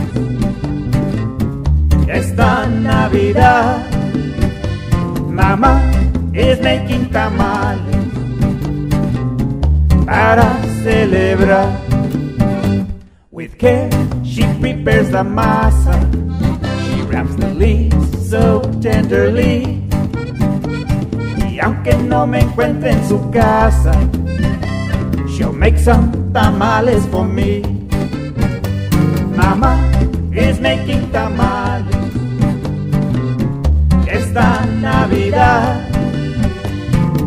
esta 2.09 2.65
Navidad. 2.67 3.85
Mamá 5.27 5.81
is 6.33 6.59
making 6.61 7.09
tamales 7.11 7.95
para 10.05 10.59
celebrar. 10.83 11.69
With 13.31 13.57
care, 13.57 13.89
she 14.23 14.43
prepares 14.59 15.11
the 15.11 15.23
masa. 15.23 15.95
She 16.85 17.01
wraps 17.03 17.35
the 17.35 17.53
leaves 17.53 18.29
so 18.29 18.61
tenderly. 18.81 19.78
No 22.09 22.25
me 22.25 22.39
encuentre 22.39 22.91
en 22.91 23.07
su 23.07 23.29
casa, 23.29 23.91
she'll 25.27 25.53
make 25.53 25.77
some 25.77 26.11
tamales 26.33 27.05
for 27.11 27.23
me. 27.23 27.61
Mama 29.37 29.77
is 30.33 30.59
making 30.59 31.07
tamales 31.11 31.95
esta 34.07 34.65
Navidad. 34.81 35.87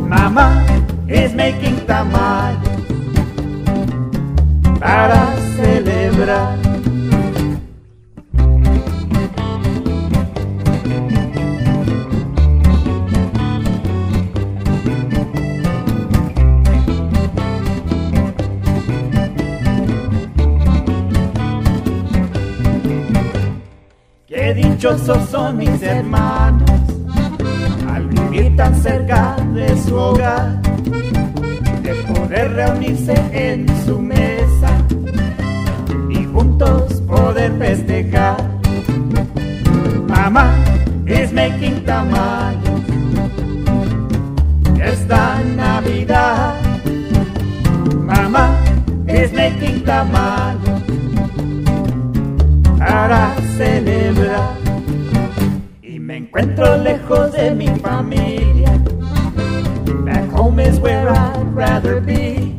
Mama 0.08 0.66
is 1.08 1.32
making 1.32 1.76
tamales 1.86 2.58
para 4.80 5.32
celebrar. 5.54 6.71
Dichosos 24.82 25.28
son 25.30 25.58
mis 25.58 25.80
hermanos 25.80 26.68
al 27.88 28.04
vivir 28.08 28.56
tan 28.56 28.74
cerca 28.82 29.36
de 29.54 29.80
su 29.80 29.94
hogar, 29.94 30.60
de 31.82 31.94
poder 32.12 32.52
reunirse 32.52 33.14
en 33.32 33.64
su 33.86 34.00
mesa 34.00 34.70
y 36.10 36.24
juntos 36.24 37.00
poder 37.02 37.52
festejar. 37.58 38.36
Mamá 40.08 40.52
is 41.06 41.32
making 41.32 41.84
tamales 41.84 42.58
esta 44.82 45.40
Navidad. 45.54 46.54
Mamá 48.04 48.58
is 49.06 49.32
making 49.32 49.84
tamales 49.84 50.82
para 52.80 53.36
celebrar. 53.56 54.61
Encuentro 56.34 56.78
lejos 56.78 57.32
de 57.32 57.50
mi 57.50 57.68
familia. 57.80 58.70
Back 60.02 60.30
home 60.32 60.60
is 60.60 60.80
where 60.80 61.10
I'd 61.10 61.54
rather 61.54 62.00
be. 62.00 62.56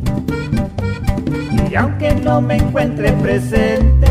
Y 1.71 1.76
aunque 1.76 2.13
no 2.13 2.39
me 2.39 2.57
encuentre 2.57 3.11
presente, 3.13 4.07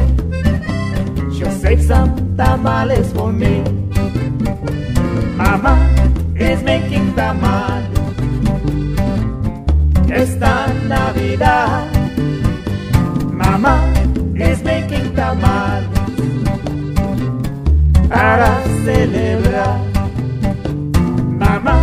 she'll 1.31 1.49
save 1.61 1.81
some 1.81 2.13
tamales 2.37 3.13
for 3.13 3.33
me. 3.33 3.63
Mama 5.37 5.79
is 6.35 6.61
making 6.65 7.15
tamales 7.15 7.89
esta 10.11 10.75
Navidad. 10.89 11.87
Mama 13.31 13.79
is 14.35 14.61
making 14.65 15.15
tamales 15.15 15.87
para 18.09 18.62
celebrar. 18.85 19.79
Mama 21.39 21.77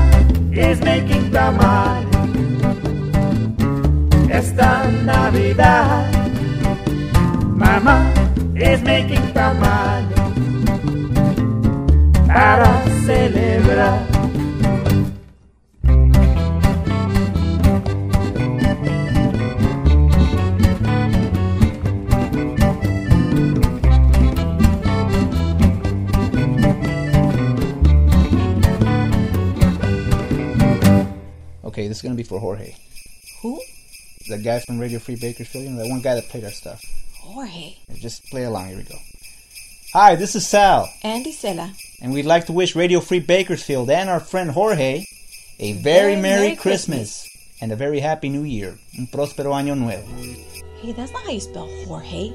is 0.52 0.80
making 0.82 1.32
tamales 1.32 2.06
esta 4.30 4.84
Navidad. 5.06 6.12
Mama 7.56 7.98
is 8.56 8.82
making 8.84 9.26
tamales 9.34 10.20
para 12.28 12.72
celebrar. 13.06 14.09
This 31.90 31.98
is 31.98 32.02
gonna 32.04 32.16
be 32.16 32.24
for 32.24 32.40
Jorge. 32.40 32.76
Who? 33.42 33.60
The 34.30 34.38
guy 34.38 34.60
from 34.60 34.80
Radio 34.80 35.00
Free 35.00 35.16
Bakersfield, 35.16 35.64
you 35.66 35.72
know, 35.72 35.84
that 35.84 35.90
one 35.90 36.02
guy 36.02 36.16
that 36.16 36.30
played 36.30 36.44
our 36.46 36.52
stuff. 36.52 36.82
Jorge. 37.20 37.76
Just 37.96 38.24
play 38.26 38.44
along. 38.44 38.68
Here 38.70 38.78
we 38.78 38.84
go. 38.84 38.96
Hi, 39.94 40.16
this 40.16 40.36
is 40.36 40.48
Sal, 40.48 40.88
Andy 41.04 41.34
Sela. 41.34 41.74
and 42.02 42.14
we'd 42.14 42.26
like 42.26 42.46
to 42.46 42.54
wish 42.54 42.76
Radio 42.76 43.00
Free 43.00 43.20
Bakersfield 43.20 43.90
and 43.90 44.08
our 44.08 44.20
friend 44.20 44.52
Jorge 44.52 45.04
a 45.60 45.74
very, 45.74 45.82
Very 45.82 46.16
Merry, 46.16 46.42
Merry 46.42 46.56
Christmas, 46.56 47.28
and 47.60 47.72
a 47.72 47.76
very 47.76 48.00
Happy 48.00 48.30
New 48.30 48.44
Year. 48.44 48.78
Un 48.98 49.08
próspero 49.08 49.52
año 49.54 49.76
nuevo. 49.76 50.06
Hey, 50.82 50.94
that's 50.94 51.12
not 51.12 51.24
how 51.24 51.32
you 51.32 51.42
spell 51.42 51.68
Jorge. 51.86 52.32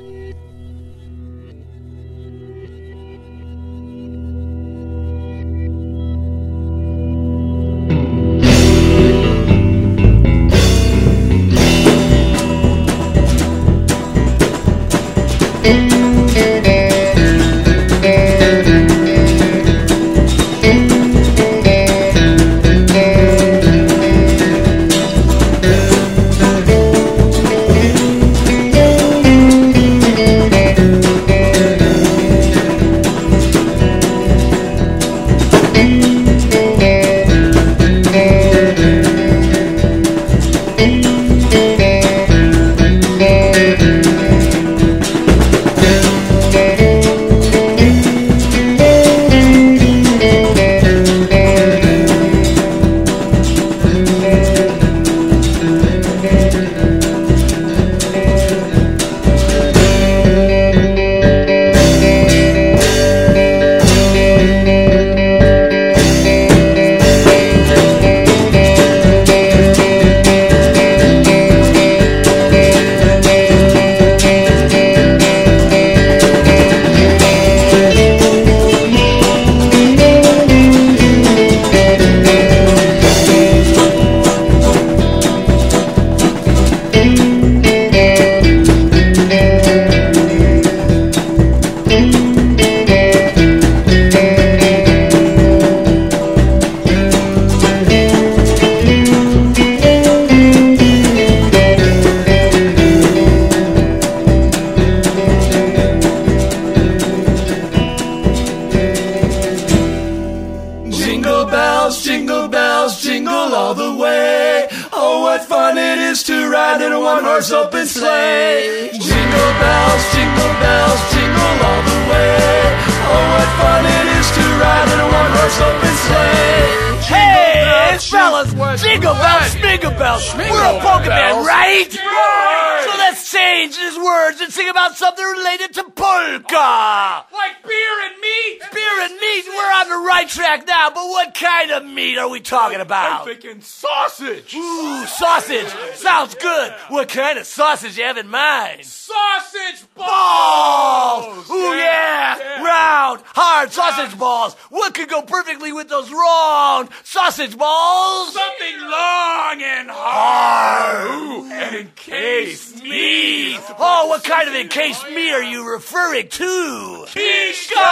Are 142.35 142.39
we 142.39 142.41
talking 142.41 142.80
about? 142.80 143.20
I'm 143.20 143.26
thinking 143.26 143.61
sausage. 143.61 144.55
Ooh, 144.55 145.03
sausage. 145.16 145.72
Sounds 145.94 146.34
good. 146.34 146.72
What 146.88 147.08
kind 147.08 147.38
of 147.38 147.46
sausage 147.46 147.96
you 147.98 148.04
have 148.04 148.18
in 148.18 148.28
mind? 148.28 148.84
Sausage 148.84 149.84
balls! 149.94 151.48
Ooh, 151.50 151.74
yeah! 151.74 152.62
Round, 152.62 153.22
hard 153.26 153.72
sausage 153.72 154.18
balls. 154.18 154.54
What 154.70 154.94
could 154.94 155.08
go 155.08 155.22
perfectly 155.22 155.72
with 155.72 155.88
those 155.88 156.10
round 156.10 156.88
sausage 157.04 157.56
balls? 157.56 158.32
Something 158.32 158.80
long 158.80 159.62
and 159.62 159.90
hard. 159.90 161.06
Ooh, 161.10 161.50
and 161.52 161.76
encased 161.76 162.82
meat. 162.82 163.60
Oh, 163.78 164.08
what 164.08 164.24
kind 164.24 164.48
of 164.48 164.54
encased 164.54 165.04
meat 165.10 165.30
are 165.30 165.42
you 165.42 165.70
referring 165.70 166.28
to? 166.28 167.04
Kishka! 167.08 167.82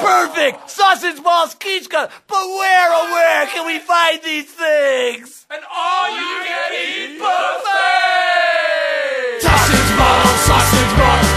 Perfect! 0.00 0.70
Sausage 0.70 1.22
balls, 1.22 1.54
kishka! 1.54 2.10
But 2.26 2.48
where, 2.48 2.88
oh 2.90 3.08
where 3.12 3.46
can 3.46 3.66
we 3.66 3.78
find 3.78 4.20
these 4.22 4.50
things? 4.50 5.41
An 5.52 5.60
all-you-can-eat 5.70 7.18
buffet. 7.18 7.66
Sausage 9.42 9.92
balls, 9.98 10.40
sausage 10.48 10.96
balls, 10.96 11.31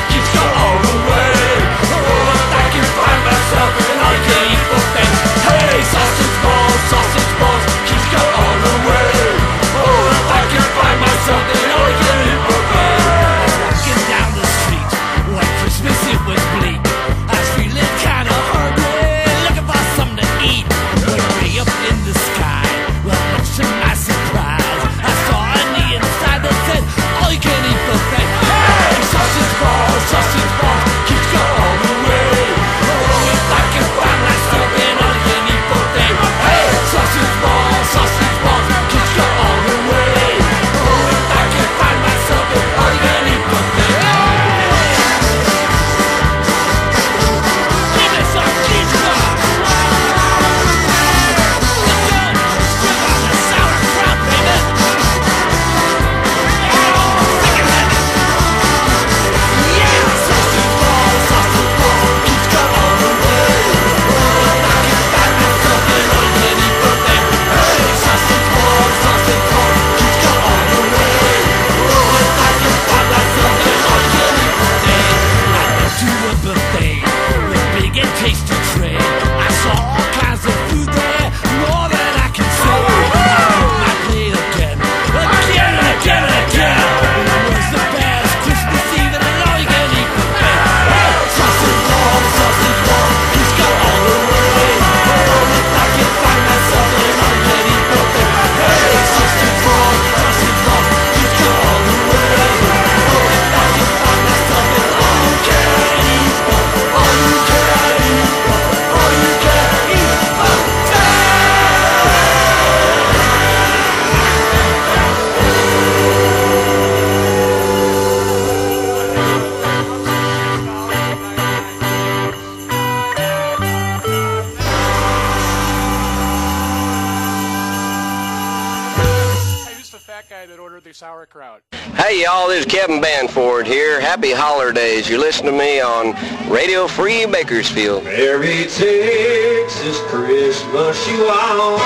holidays. 134.85 135.09
You 135.09 135.17
listen 135.17 135.45
to 135.47 135.51
me 135.51 135.81
on 135.81 136.13
Radio 136.49 136.87
Free 136.87 137.25
Bakersfield. 137.25 138.03
Merry 138.03 138.65
Texas 138.65 139.99
Christmas, 140.09 141.07
you 141.07 141.25
all. 141.27 141.77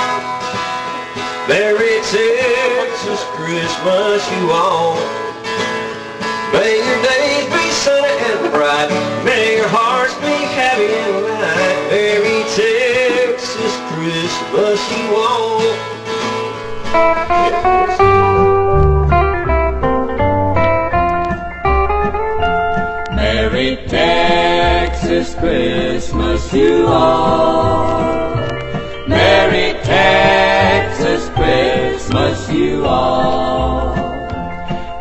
Merry 1.48 2.00
Texas 2.12 3.24
Christmas, 3.32 4.20
you 4.32 4.50
all. 4.50 4.96
May 6.52 6.76
your 6.76 7.02
Christmas, 25.40 26.52
you 26.52 26.86
all. 26.86 27.98
Merry 29.08 29.72
Texas 29.82 31.30
Christmas, 31.30 32.50
you 32.50 32.84
all. 32.84 33.96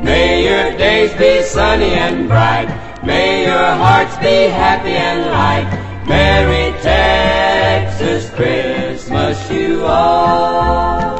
May 0.02 0.46
your 0.46 0.78
days 0.78 1.14
be 1.20 1.44
sunny 1.44 1.92
and 1.92 2.30
bright. 2.30 2.70
May 3.04 3.44
your 3.48 3.72
hearts 3.84 4.16
be 4.18 4.48
happy 4.48 4.96
and 5.10 5.30
light. 5.30 5.70
Merry 6.08 6.72
Texas 6.82 8.30
Christmas, 8.30 9.52
you 9.52 9.86
all. 9.86 11.20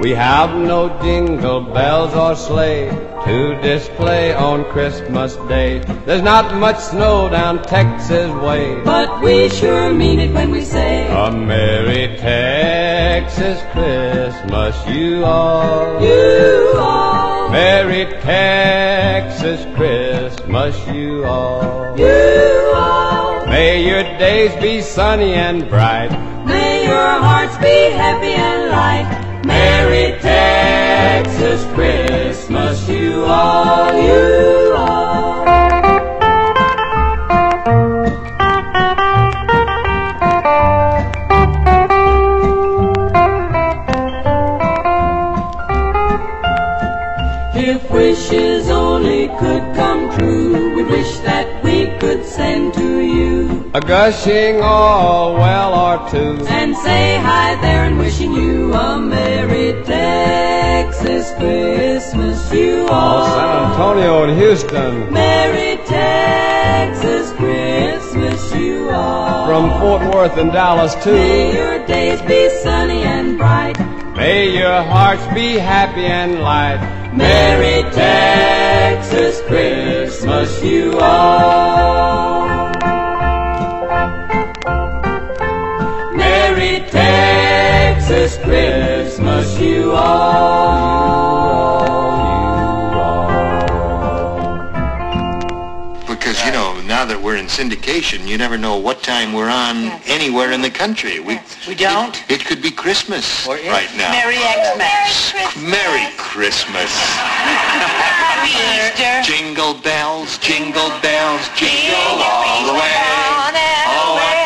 We 0.00 0.10
have 0.10 0.54
no 0.54 1.00
jingle 1.02 1.62
bells 1.62 2.14
or 2.14 2.36
sleigh 2.36 3.09
to 3.30 3.60
display 3.62 4.34
on 4.34 4.64
Christmas 4.72 5.36
Day. 5.46 5.78
There's 6.04 6.22
not 6.22 6.52
much 6.56 6.78
snow 6.78 7.28
down 7.28 7.62
Texas 7.62 8.28
way. 8.42 8.82
But 8.82 9.22
we 9.22 9.48
sure 9.48 9.94
mean 9.94 10.18
it 10.18 10.32
when 10.34 10.50
we 10.50 10.62
say 10.62 11.06
A 11.06 11.30
Merry 11.30 12.16
Texas 12.18 13.58
Christmas, 13.70 14.74
you 14.88 15.24
all. 15.24 16.02
You 16.02 16.72
all. 16.76 17.50
Merry 17.50 18.06
Texas 18.20 19.60
Christmas, 19.76 20.74
you 20.88 21.24
all. 21.24 21.96
You 21.96 22.72
all. 22.74 23.46
May 23.46 23.86
your 23.86 24.02
days 24.18 24.52
be 24.60 24.80
sunny 24.82 25.34
and 25.34 25.68
bright. 25.68 26.10
May 26.46 26.84
your 26.84 27.12
hearts 27.26 27.56
be 27.58 27.76
happy 28.02 28.34
and 28.48 28.70
light. 28.72 29.46
Merry 29.46 30.18
Texas 30.18 30.59
Christmas, 31.74 32.88
you 32.88 33.24
are, 33.26 33.92
you 33.94 34.74
are. 34.74 35.44
If 47.54 47.90
wishes 47.90 48.70
only 48.70 49.28
could 49.38 49.74
come 49.74 50.10
true, 50.16 50.74
we 50.74 50.82
wish 50.84 51.18
that 51.18 51.62
we 51.62 51.98
could 51.98 52.24
send 52.24 52.79
A 53.72 53.80
gushing 53.80 54.60
all 54.62 55.34
well 55.34 55.72
or 55.74 56.10
two. 56.10 56.44
and 56.48 56.76
say 56.78 57.18
hi 57.18 57.54
there 57.60 57.84
and 57.84 57.98
wishing 57.98 58.32
you 58.32 58.74
a 58.74 58.98
Merry 58.98 59.80
Texas 59.84 61.32
Christmas, 61.38 62.52
you 62.52 62.88
all. 62.90 63.26
Oh. 63.26 63.36
San 63.36 63.70
Antonio 63.70 64.24
and 64.24 64.36
Houston. 64.40 65.12
Merry 65.12 65.76
Texas 65.86 67.30
Christmas, 67.34 68.54
you 68.56 68.90
all. 68.90 69.46
From 69.46 69.70
Fort 69.78 70.14
Worth 70.16 70.36
and 70.36 70.50
Dallas 70.50 70.96
too. 71.04 71.12
May 71.12 71.54
your 71.54 71.86
days 71.86 72.20
be 72.22 72.50
sunny 72.64 73.02
and 73.02 73.38
bright. 73.38 73.78
May 74.16 74.50
your 74.52 74.82
hearts 74.82 75.24
be 75.32 75.52
happy 75.52 76.06
and 76.06 76.40
light. 76.40 76.80
Merry 77.14 77.88
Texas 77.92 79.40
Christmas, 79.42 80.60
you 80.60 80.98
all. 80.98 81.69
Because, 96.06 96.44
you 96.44 96.52
know, 96.52 96.78
now 96.82 97.04
that 97.06 97.16
we're 97.20 97.36
in 97.36 97.46
syndication, 97.46 98.26
you 98.26 98.36
never 98.36 98.58
know 98.58 98.76
what 98.76 99.02
time 99.02 99.32
we're 99.32 99.48
on 99.48 99.88
anywhere 100.06 100.52
in 100.52 100.60
the 100.60 100.70
country. 100.70 101.18
We, 101.18 101.40
We 101.66 101.74
don't? 101.74 102.12
it 102.28 102.44
could 102.44 102.60
be 102.60 102.70
Christmas 102.70 103.46
right 103.46 103.88
now. 103.96 104.10
Merry 104.12 104.36
Xmas. 104.36 105.32
Merry 105.56 106.06
Christmas. 106.18 106.90
Happy 107.16 108.52
Easter. 108.52 109.22
Jingle 109.24 109.74
bells, 109.80 110.36
jingle 110.38 110.90
bells, 111.00 111.42
jingle 111.56 112.20
all 112.20 112.66
the 112.66 112.74
way. 112.74 112.90
Oh, 113.90 114.14
what 114.18 114.36
fun 114.36 114.39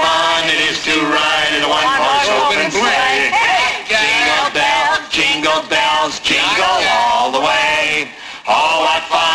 bells, 6.15 6.21
jingle 6.21 6.65
all 6.65 7.33
the 7.33 7.41
way. 7.41 8.09
Oh, 8.47 8.83
what 8.85 9.03
fun 9.05 9.34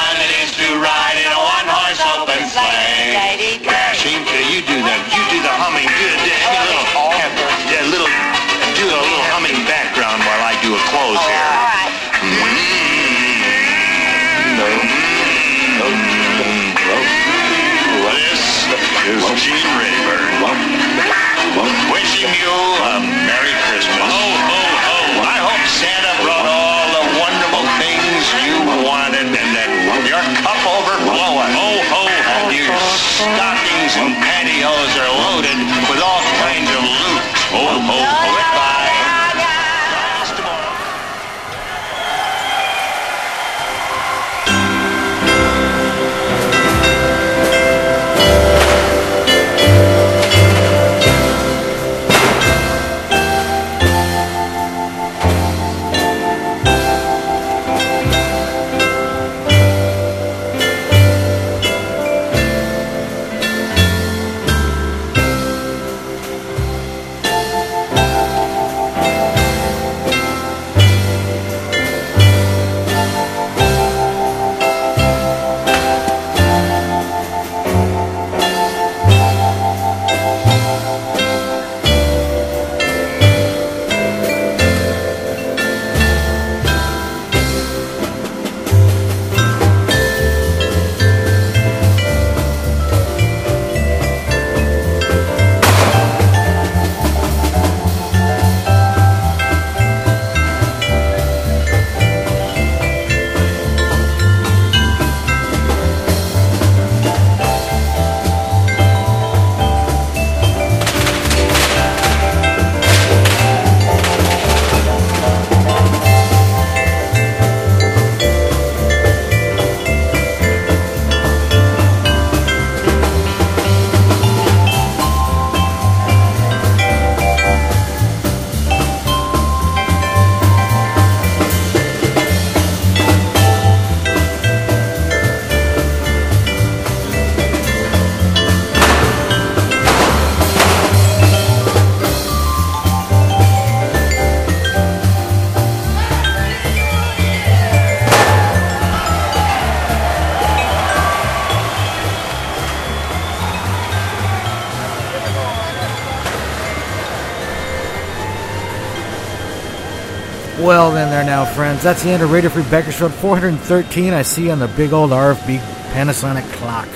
there 161.25 161.25
now, 161.25 161.45
friends. 161.45 161.83
That's 161.83 162.03
the 162.03 162.11
end 162.11 162.23
of 162.23 162.31
Radio 162.31 162.49
Free 162.49 162.63
Bakersfield 162.69 163.13
413. 163.15 164.13
I 164.13 164.21
see 164.21 164.49
on 164.49 164.59
the 164.59 164.67
big 164.69 164.93
old 164.93 165.11
RFB 165.11 165.57
Panasonic 165.91 166.49
clock. 166.53 166.87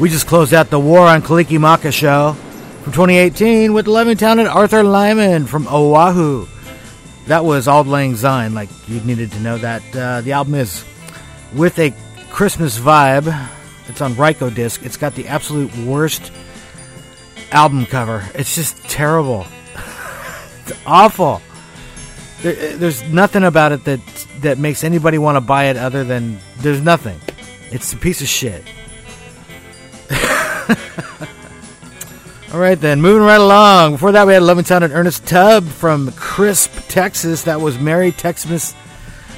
We 0.00 0.08
just 0.08 0.26
closed 0.26 0.54
out 0.54 0.70
the 0.70 0.78
War 0.78 1.00
on 1.00 1.20
Kalikimaka 1.22 1.92
show 1.92 2.32
from 2.82 2.92
2018 2.92 3.72
with 3.74 3.86
Levittown 3.86 4.38
and 4.38 4.48
Arthur 4.48 4.82
Lyman 4.82 5.46
from 5.46 5.66
Oahu. 5.68 6.46
That 7.26 7.44
was 7.44 7.68
Auld 7.68 7.86
Lang 7.86 8.16
Syne, 8.16 8.54
like 8.54 8.70
you 8.88 9.00
needed 9.00 9.32
to 9.32 9.40
know 9.40 9.58
that. 9.58 9.82
Uh, 9.94 10.20
the 10.22 10.32
album 10.32 10.54
is 10.54 10.84
with 11.54 11.78
a 11.78 11.92
Christmas 12.30 12.78
vibe. 12.78 13.26
It's 13.88 14.00
on 14.00 14.14
Rykodisc. 14.14 14.84
It's 14.86 14.96
got 14.96 15.14
the 15.14 15.28
absolute 15.28 15.76
worst 15.78 16.32
album 17.52 17.84
cover. 17.84 18.24
It's 18.34 18.54
just 18.54 18.82
terrible. 18.84 19.46
it's 20.64 20.72
awful. 20.86 21.42
There, 22.42 22.56
eh, 22.56 22.76
there's 22.76 23.02
nothing 23.04 23.44
about 23.44 23.72
it 23.72 23.84
that 23.84 24.00
that 24.40 24.58
makes 24.58 24.84
anybody 24.84 25.18
want 25.18 25.36
to 25.36 25.40
buy 25.40 25.64
it 25.64 25.76
other 25.76 26.04
than 26.04 26.38
there's 26.58 26.80
nothing. 26.80 27.20
It's 27.70 27.92
a 27.92 27.96
piece 27.96 28.20
of 28.20 28.28
shit. 28.28 28.64
All 32.52 32.60
right, 32.60 32.80
then 32.80 33.02
moving 33.02 33.22
right 33.22 33.40
along. 33.40 33.92
Before 33.92 34.12
that, 34.12 34.26
we 34.26 34.32
had 34.32 34.42
Levittown 34.42 34.82
and 34.82 34.92
Ernest 34.92 35.26
Tubb 35.26 35.66
from 35.66 36.12
Crisp, 36.12 36.72
Texas. 36.88 37.42
That 37.42 37.60
was 37.60 37.78
Merry 37.78 38.10
Texmas, 38.10 38.74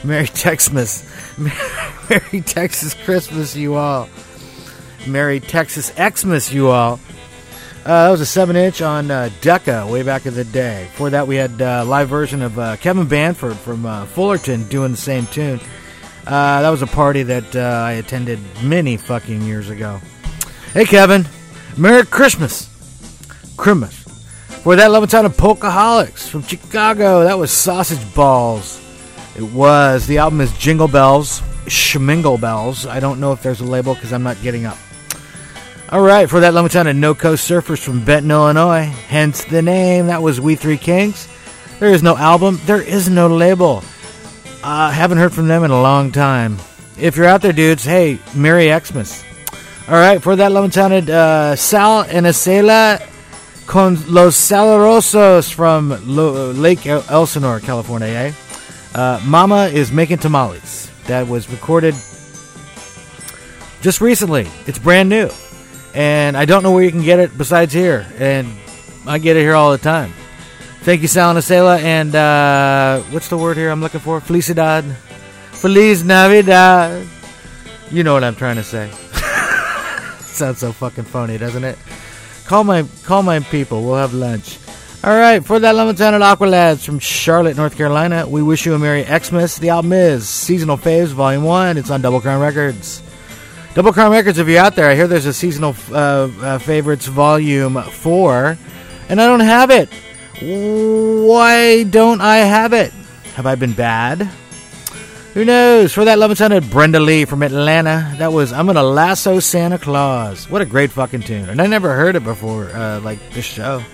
Merry 0.04 0.26
Texmas, 0.26 1.04
Merry 2.10 2.40
Texas 2.42 2.94
Christmas, 2.94 3.56
you 3.56 3.74
all. 3.74 4.08
Merry 5.06 5.40
Texas 5.40 5.92
Xmas, 5.96 6.52
you 6.52 6.68
all. 6.68 7.00
Uh, 7.84 8.04
that 8.04 8.10
was 8.10 8.20
a 8.20 8.26
seven 8.26 8.56
inch 8.56 8.82
on 8.82 9.10
uh, 9.10 9.30
Decca 9.40 9.86
way 9.86 10.02
back 10.02 10.26
in 10.26 10.34
the 10.34 10.44
day. 10.44 10.86
Before 10.90 11.08
that, 11.10 11.26
we 11.26 11.36
had 11.36 11.62
uh, 11.62 11.84
live 11.86 12.10
version 12.10 12.42
of 12.42 12.58
uh, 12.58 12.76
Kevin 12.76 13.06
Banford 13.06 13.56
from 13.56 13.86
uh, 13.86 14.04
Fullerton 14.04 14.68
doing 14.68 14.90
the 14.90 14.98
same 14.98 15.26
tune. 15.26 15.58
Uh, 16.26 16.60
that 16.60 16.68
was 16.68 16.82
a 16.82 16.86
party 16.86 17.22
that 17.22 17.56
I 17.56 17.92
attended 17.92 18.38
many 18.62 18.98
fucking 18.98 19.42
years 19.42 19.70
ago. 19.70 19.98
Hey, 20.74 20.84
Kevin, 20.84 21.26
Merry 21.78 22.04
Christmas, 22.04 22.68
Christmas. 23.56 23.98
For 24.62 24.76
that, 24.76 24.90
Levittown 24.90 25.24
of 25.24 25.36
Polkaholics 25.38 26.28
from 26.28 26.42
Chicago. 26.42 27.24
That 27.24 27.38
was 27.38 27.50
Sausage 27.50 28.14
Balls. 28.14 28.78
It 29.36 29.42
was. 29.42 30.06
The 30.06 30.18
album 30.18 30.42
is 30.42 30.52
Jingle 30.58 30.86
Bells, 30.86 31.40
Schmingle 31.64 32.38
Bells. 32.38 32.84
I 32.84 33.00
don't 33.00 33.20
know 33.20 33.32
if 33.32 33.42
there's 33.42 33.62
a 33.62 33.64
label 33.64 33.94
because 33.94 34.12
I'm 34.12 34.22
not 34.22 34.40
getting 34.42 34.66
up. 34.66 34.76
All 35.92 36.00
right, 36.00 36.30
for 36.30 36.38
that 36.40 36.54
Levittown 36.54 36.86
and 36.86 37.00
No 37.00 37.16
Coast 37.16 37.50
Surfers 37.50 37.82
from 37.82 38.04
Benton, 38.04 38.30
Illinois. 38.30 38.84
Hence 38.84 39.44
the 39.44 39.60
name. 39.60 40.06
That 40.06 40.22
was 40.22 40.40
We 40.40 40.54
Three 40.54 40.76
Kings. 40.78 41.26
There 41.80 41.92
is 41.92 42.00
no 42.00 42.16
album. 42.16 42.60
There 42.64 42.80
is 42.80 43.08
no 43.08 43.26
label. 43.26 43.82
Uh, 44.62 44.90
haven't 44.92 45.18
heard 45.18 45.32
from 45.32 45.48
them 45.48 45.64
in 45.64 45.72
a 45.72 45.82
long 45.82 46.12
time. 46.12 46.58
If 46.96 47.16
you're 47.16 47.26
out 47.26 47.42
there, 47.42 47.52
dudes, 47.52 47.84
hey, 47.84 48.20
Merry 48.36 48.68
Xmas. 48.78 49.24
All 49.88 49.96
right, 49.96 50.22
for 50.22 50.36
that 50.36 50.52
Levittown, 50.52 51.08
uh, 51.08 51.56
Sal 51.56 52.02
and 52.02 52.24
Acela 52.24 53.04
con 53.66 53.96
Los 54.06 54.36
Salarosos 54.36 55.52
from 55.52 56.00
Lo- 56.06 56.52
Lake 56.52 56.86
El- 56.86 57.04
Elsinore, 57.10 57.58
California. 57.58 58.06
Eh? 58.08 58.32
Uh, 58.94 59.20
Mama 59.24 59.66
is 59.66 59.90
making 59.90 60.18
tamales. 60.18 60.88
That 61.06 61.26
was 61.26 61.50
recorded 61.50 61.94
just 63.80 64.00
recently. 64.00 64.46
It's 64.68 64.78
brand 64.78 65.08
new. 65.08 65.30
And 65.94 66.36
I 66.36 66.44
don't 66.44 66.62
know 66.62 66.72
where 66.72 66.84
you 66.84 66.90
can 66.90 67.02
get 67.02 67.18
it 67.18 67.36
besides 67.36 67.72
here. 67.72 68.06
And 68.18 68.48
I 69.06 69.18
get 69.18 69.36
it 69.36 69.40
here 69.40 69.54
all 69.54 69.72
the 69.72 69.78
time. 69.78 70.12
Thank 70.82 71.02
you, 71.02 71.08
Sal 71.08 71.34
Nacela. 71.34 71.80
And 71.80 72.14
uh, 72.14 73.00
what's 73.10 73.28
the 73.28 73.36
word 73.36 73.56
here 73.56 73.70
I'm 73.70 73.80
looking 73.80 74.00
for? 74.00 74.20
Felicidad. 74.20 74.84
Feliz 75.52 76.04
Navidad. 76.04 77.06
You 77.90 78.04
know 78.04 78.14
what 78.14 78.24
I'm 78.24 78.36
trying 78.36 78.56
to 78.56 78.62
say. 78.62 78.90
Sounds 80.20 80.58
so 80.58 80.72
fucking 80.72 81.04
phony, 81.04 81.38
doesn't 81.38 81.64
it? 81.64 81.76
Call 82.46 82.64
my 82.64 82.84
call 83.04 83.22
my 83.22 83.40
people. 83.40 83.84
We'll 83.84 83.96
have 83.96 84.14
lunch. 84.14 84.58
All 85.02 85.16
right, 85.16 85.44
for 85.44 85.58
that 85.58 85.74
Levittown 85.74 86.12
and 86.12 86.22
Aqua 86.22 86.44
Lads 86.44 86.84
from 86.84 86.98
Charlotte, 86.98 87.56
North 87.56 87.74
Carolina, 87.74 88.28
we 88.28 88.42
wish 88.42 88.66
you 88.66 88.74
a 88.74 88.78
Merry 88.78 89.02
Xmas. 89.02 89.58
The 89.58 89.70
album 89.70 89.94
is 89.94 90.28
Seasonal 90.28 90.76
Faves 90.76 91.08
Volume 91.08 91.42
1. 91.42 91.78
It's 91.78 91.90
on 91.90 92.02
Double 92.02 92.20
Crown 92.20 92.40
Records. 92.40 93.02
Double 93.74 93.92
Crown 93.92 94.10
Records, 94.10 94.38
if 94.38 94.48
you're 94.48 94.58
out 94.58 94.74
there, 94.74 94.90
I 94.90 94.96
hear 94.96 95.06
there's 95.06 95.26
a 95.26 95.32
Seasonal 95.32 95.76
uh, 95.92 95.94
uh, 96.40 96.58
Favorites 96.58 97.06
Volume 97.06 97.80
4, 97.80 98.58
and 99.08 99.20
I 99.20 99.26
don't 99.26 99.40
have 99.40 99.70
it. 99.70 99.88
Why 100.40 101.84
don't 101.84 102.20
I 102.20 102.38
have 102.38 102.72
it? 102.72 102.92
Have 103.34 103.46
I 103.46 103.54
been 103.54 103.72
bad? 103.72 104.22
Who 105.34 105.44
knows? 105.44 105.92
For 105.92 106.04
that 106.04 106.18
Levittown 106.18 106.50
at 106.50 106.68
Brenda 106.68 106.98
Lee 106.98 107.24
from 107.24 107.44
Atlanta, 107.44 108.12
that 108.18 108.32
was 108.32 108.52
I'm 108.52 108.66
Gonna 108.66 108.82
Lasso 108.82 109.38
Santa 109.38 109.78
Claus. 109.78 110.50
What 110.50 110.62
a 110.62 110.66
great 110.66 110.90
fucking 110.90 111.22
tune. 111.22 111.48
And 111.48 111.62
I 111.62 111.66
never 111.68 111.94
heard 111.94 112.16
it 112.16 112.24
before, 112.24 112.70
uh, 112.70 113.00
like 113.00 113.20
this 113.30 113.44
show. 113.44 113.84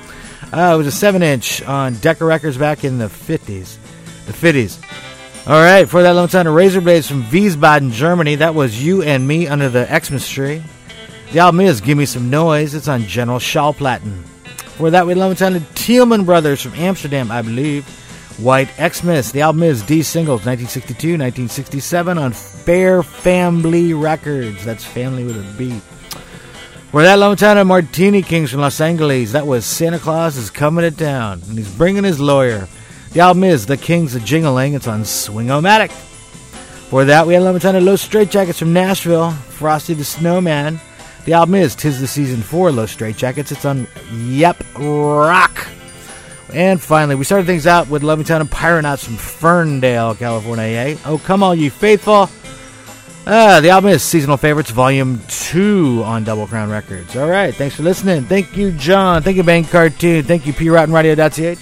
Uh, 0.55 0.73
it 0.75 0.79
was 0.79 0.87
a 0.87 0.93
7 0.93 1.23
inch 1.23 1.63
on 1.65 1.95
Decca 1.97 2.25
Records 2.25 2.57
back 2.57 2.83
in 2.85 2.97
the 2.97 3.09
50s. 3.09 3.77
The 4.25 4.33
50s. 4.33 4.81
All 5.49 5.63
right, 5.63 5.89
for 5.89 6.03
that 6.03 6.17
long 6.17 6.27
time, 6.27 6.49
Razor 6.49 6.81
Blades 6.81 7.07
from 7.07 7.23
Wiesbaden, 7.23 7.93
Germany. 7.93 8.35
That 8.35 8.57
was 8.57 8.85
You 8.85 9.03
and 9.03 9.29
Me 9.29 9.47
Under 9.47 9.69
the 9.69 9.87
Xmas 9.87 10.29
Tree. 10.29 10.61
The 11.31 11.39
album 11.39 11.61
is 11.61 11.81
Give 11.81 11.97
Me 11.97 12.05
Some 12.05 12.31
Noise. 12.31 12.75
It's 12.75 12.89
on 12.89 13.03
General 13.03 13.39
Schallplatten. 13.39 14.25
For 14.75 14.91
that, 14.91 15.07
we 15.07 15.15
love 15.15 15.39
time 15.39 15.53
the 15.53 15.61
Tielman 15.61 16.27
Brothers 16.27 16.63
from 16.63 16.75
Amsterdam, 16.75 17.31
I 17.31 17.43
believe. 17.43 17.87
White 18.39 18.71
Xmas. 18.77 19.31
The 19.31 19.43
album 19.43 19.63
is 19.63 19.85
D 19.85 20.03
Singles, 20.03 20.45
1962, 20.45 21.11
1967 21.11 22.19
on 22.19 22.33
Fair 22.33 23.05
Family 23.05 23.95
Records. 23.95 24.65
That's 24.65 24.85
family 24.85 25.23
with 25.23 25.37
a 25.37 25.57
B. 25.57 25.79
For 26.91 27.03
that 27.03 27.21
long 27.21 27.37
time, 27.37 27.57
of 27.57 27.69
Martini 27.69 28.23
Kings 28.23 28.51
from 28.51 28.63
Los 28.63 28.81
Angeles. 28.81 29.31
That 29.31 29.47
was 29.47 29.65
Santa 29.65 30.01
Claus 30.01 30.37
is 30.37 30.51
coming 30.51 30.83
to 30.83 30.91
town, 30.91 31.43
and 31.49 31.57
he's 31.57 31.73
bringing 31.73 32.03
his 32.03 32.19
lawyer. 32.19 32.67
The 33.13 33.21
album 33.21 33.45
is 33.45 33.67
The 33.67 33.77
Kings 33.77 34.15
of 34.15 34.23
Jingling. 34.23 34.75
It's 34.75 34.89
on 34.89 35.05
Swing-O-Matic. 35.05 35.91
For 35.91 37.05
that, 37.07 37.27
we 37.27 37.35
had 37.35 37.43
a 37.43 37.59
ton 37.59 37.85
Los 37.85 38.07
Straitjackets 38.07 38.59
from 38.59 38.73
Nashville. 38.73 39.31
Frosty 39.33 39.95
the 39.95 40.05
Snowman. 40.05 40.79
The 41.25 41.33
album 41.33 41.57
is 41.57 41.75
Tis 41.75 41.99
the 42.01 42.07
Season 42.07 42.43
for 42.43 42.71
Los 42.71 42.95
Straitjackets. 42.95 43.51
It's 43.53 43.65
on 43.65 43.87
Yep 44.13 44.63
Roc. 44.79 45.67
And 46.53 46.81
finally, 46.81 47.17
we 47.17 47.25
started 47.25 47.47
things 47.47 47.67
out 47.67 47.89
with 47.89 48.03
Levittown 48.03 48.41
and 48.41 48.51
Pyronauts 48.51 49.05
from 49.05 49.17
Ferndale, 49.17 50.15
California. 50.15 50.65
eh? 50.65 50.97
Oh, 51.05 51.19
come 51.19 51.43
all 51.43 51.55
you 51.55 51.71
faithful. 51.71 52.31
Uh, 53.27 53.61
the 53.61 53.71
album 53.71 53.91
is 53.91 54.05
Seasonal 54.05 54.37
Favorites 54.37 54.71
Volume 54.71 55.21
2 55.27 56.03
on 56.05 56.23
Double 56.23 56.47
Crown 56.47 56.71
Records. 56.71 57.17
All 57.17 57.29
right, 57.29 57.53
thanks 57.53 57.75
for 57.75 57.83
listening. 57.83 58.23
Thank 58.27 58.57
you, 58.57 58.71
John. 58.71 59.23
Thank 59.25 59.37
you, 59.37 59.43
Bang 59.43 59.65
Cartoon. 59.65 60.23
Thank 60.23 60.47
you, 60.47 60.53
PRottenRadio.ch. 60.53 61.59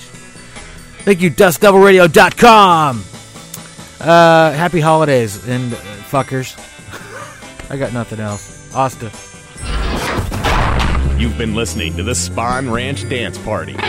Thank 1.05 1.20
you, 1.20 1.30
DustDoubleRadio.com. 1.30 3.05
Uh, 4.00 4.52
happy 4.52 4.80
holidays 4.80 5.46
and 5.46 5.72
uh, 5.72 5.76
fuckers. 5.76 6.59
I 7.70 7.76
got 7.76 7.92
nothing 7.92 8.20
else. 8.20 8.74
Asta. 8.74 9.11
You've 11.18 11.36
been 11.38 11.55
listening 11.55 11.96
to 11.98 12.02
the 12.02 12.12
Spahn 12.12 12.72
Ranch 12.72 13.09
Dance 13.09 13.36
Party. 13.38 13.72
Give 13.72 13.82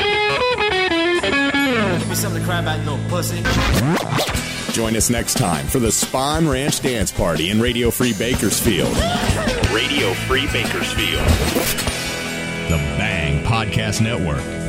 me 2.10 2.16
something 2.16 2.42
to 2.42 2.48
cry 2.48 2.60
about, 2.60 2.80
you 2.80 2.90
little 2.90 3.10
pussy. 3.10 3.42
Join 4.74 4.96
us 4.98 5.10
next 5.10 5.36
time 5.36 5.66
for 5.68 5.80
the 5.80 5.88
Spahn 5.88 6.52
Ranch 6.52 6.82
Dance 6.82 7.14
Party 7.14 7.50
in 7.50 7.62
Radio 7.62 7.92
Free 7.92 8.14
Bakersfield. 8.14 8.94
Radio 9.74 10.14
Free 10.28 10.48
Bakersfield. 10.48 11.26
The 12.70 12.78
Bang 12.98 13.44
Podcast 13.46 14.02
Network. 14.02 14.65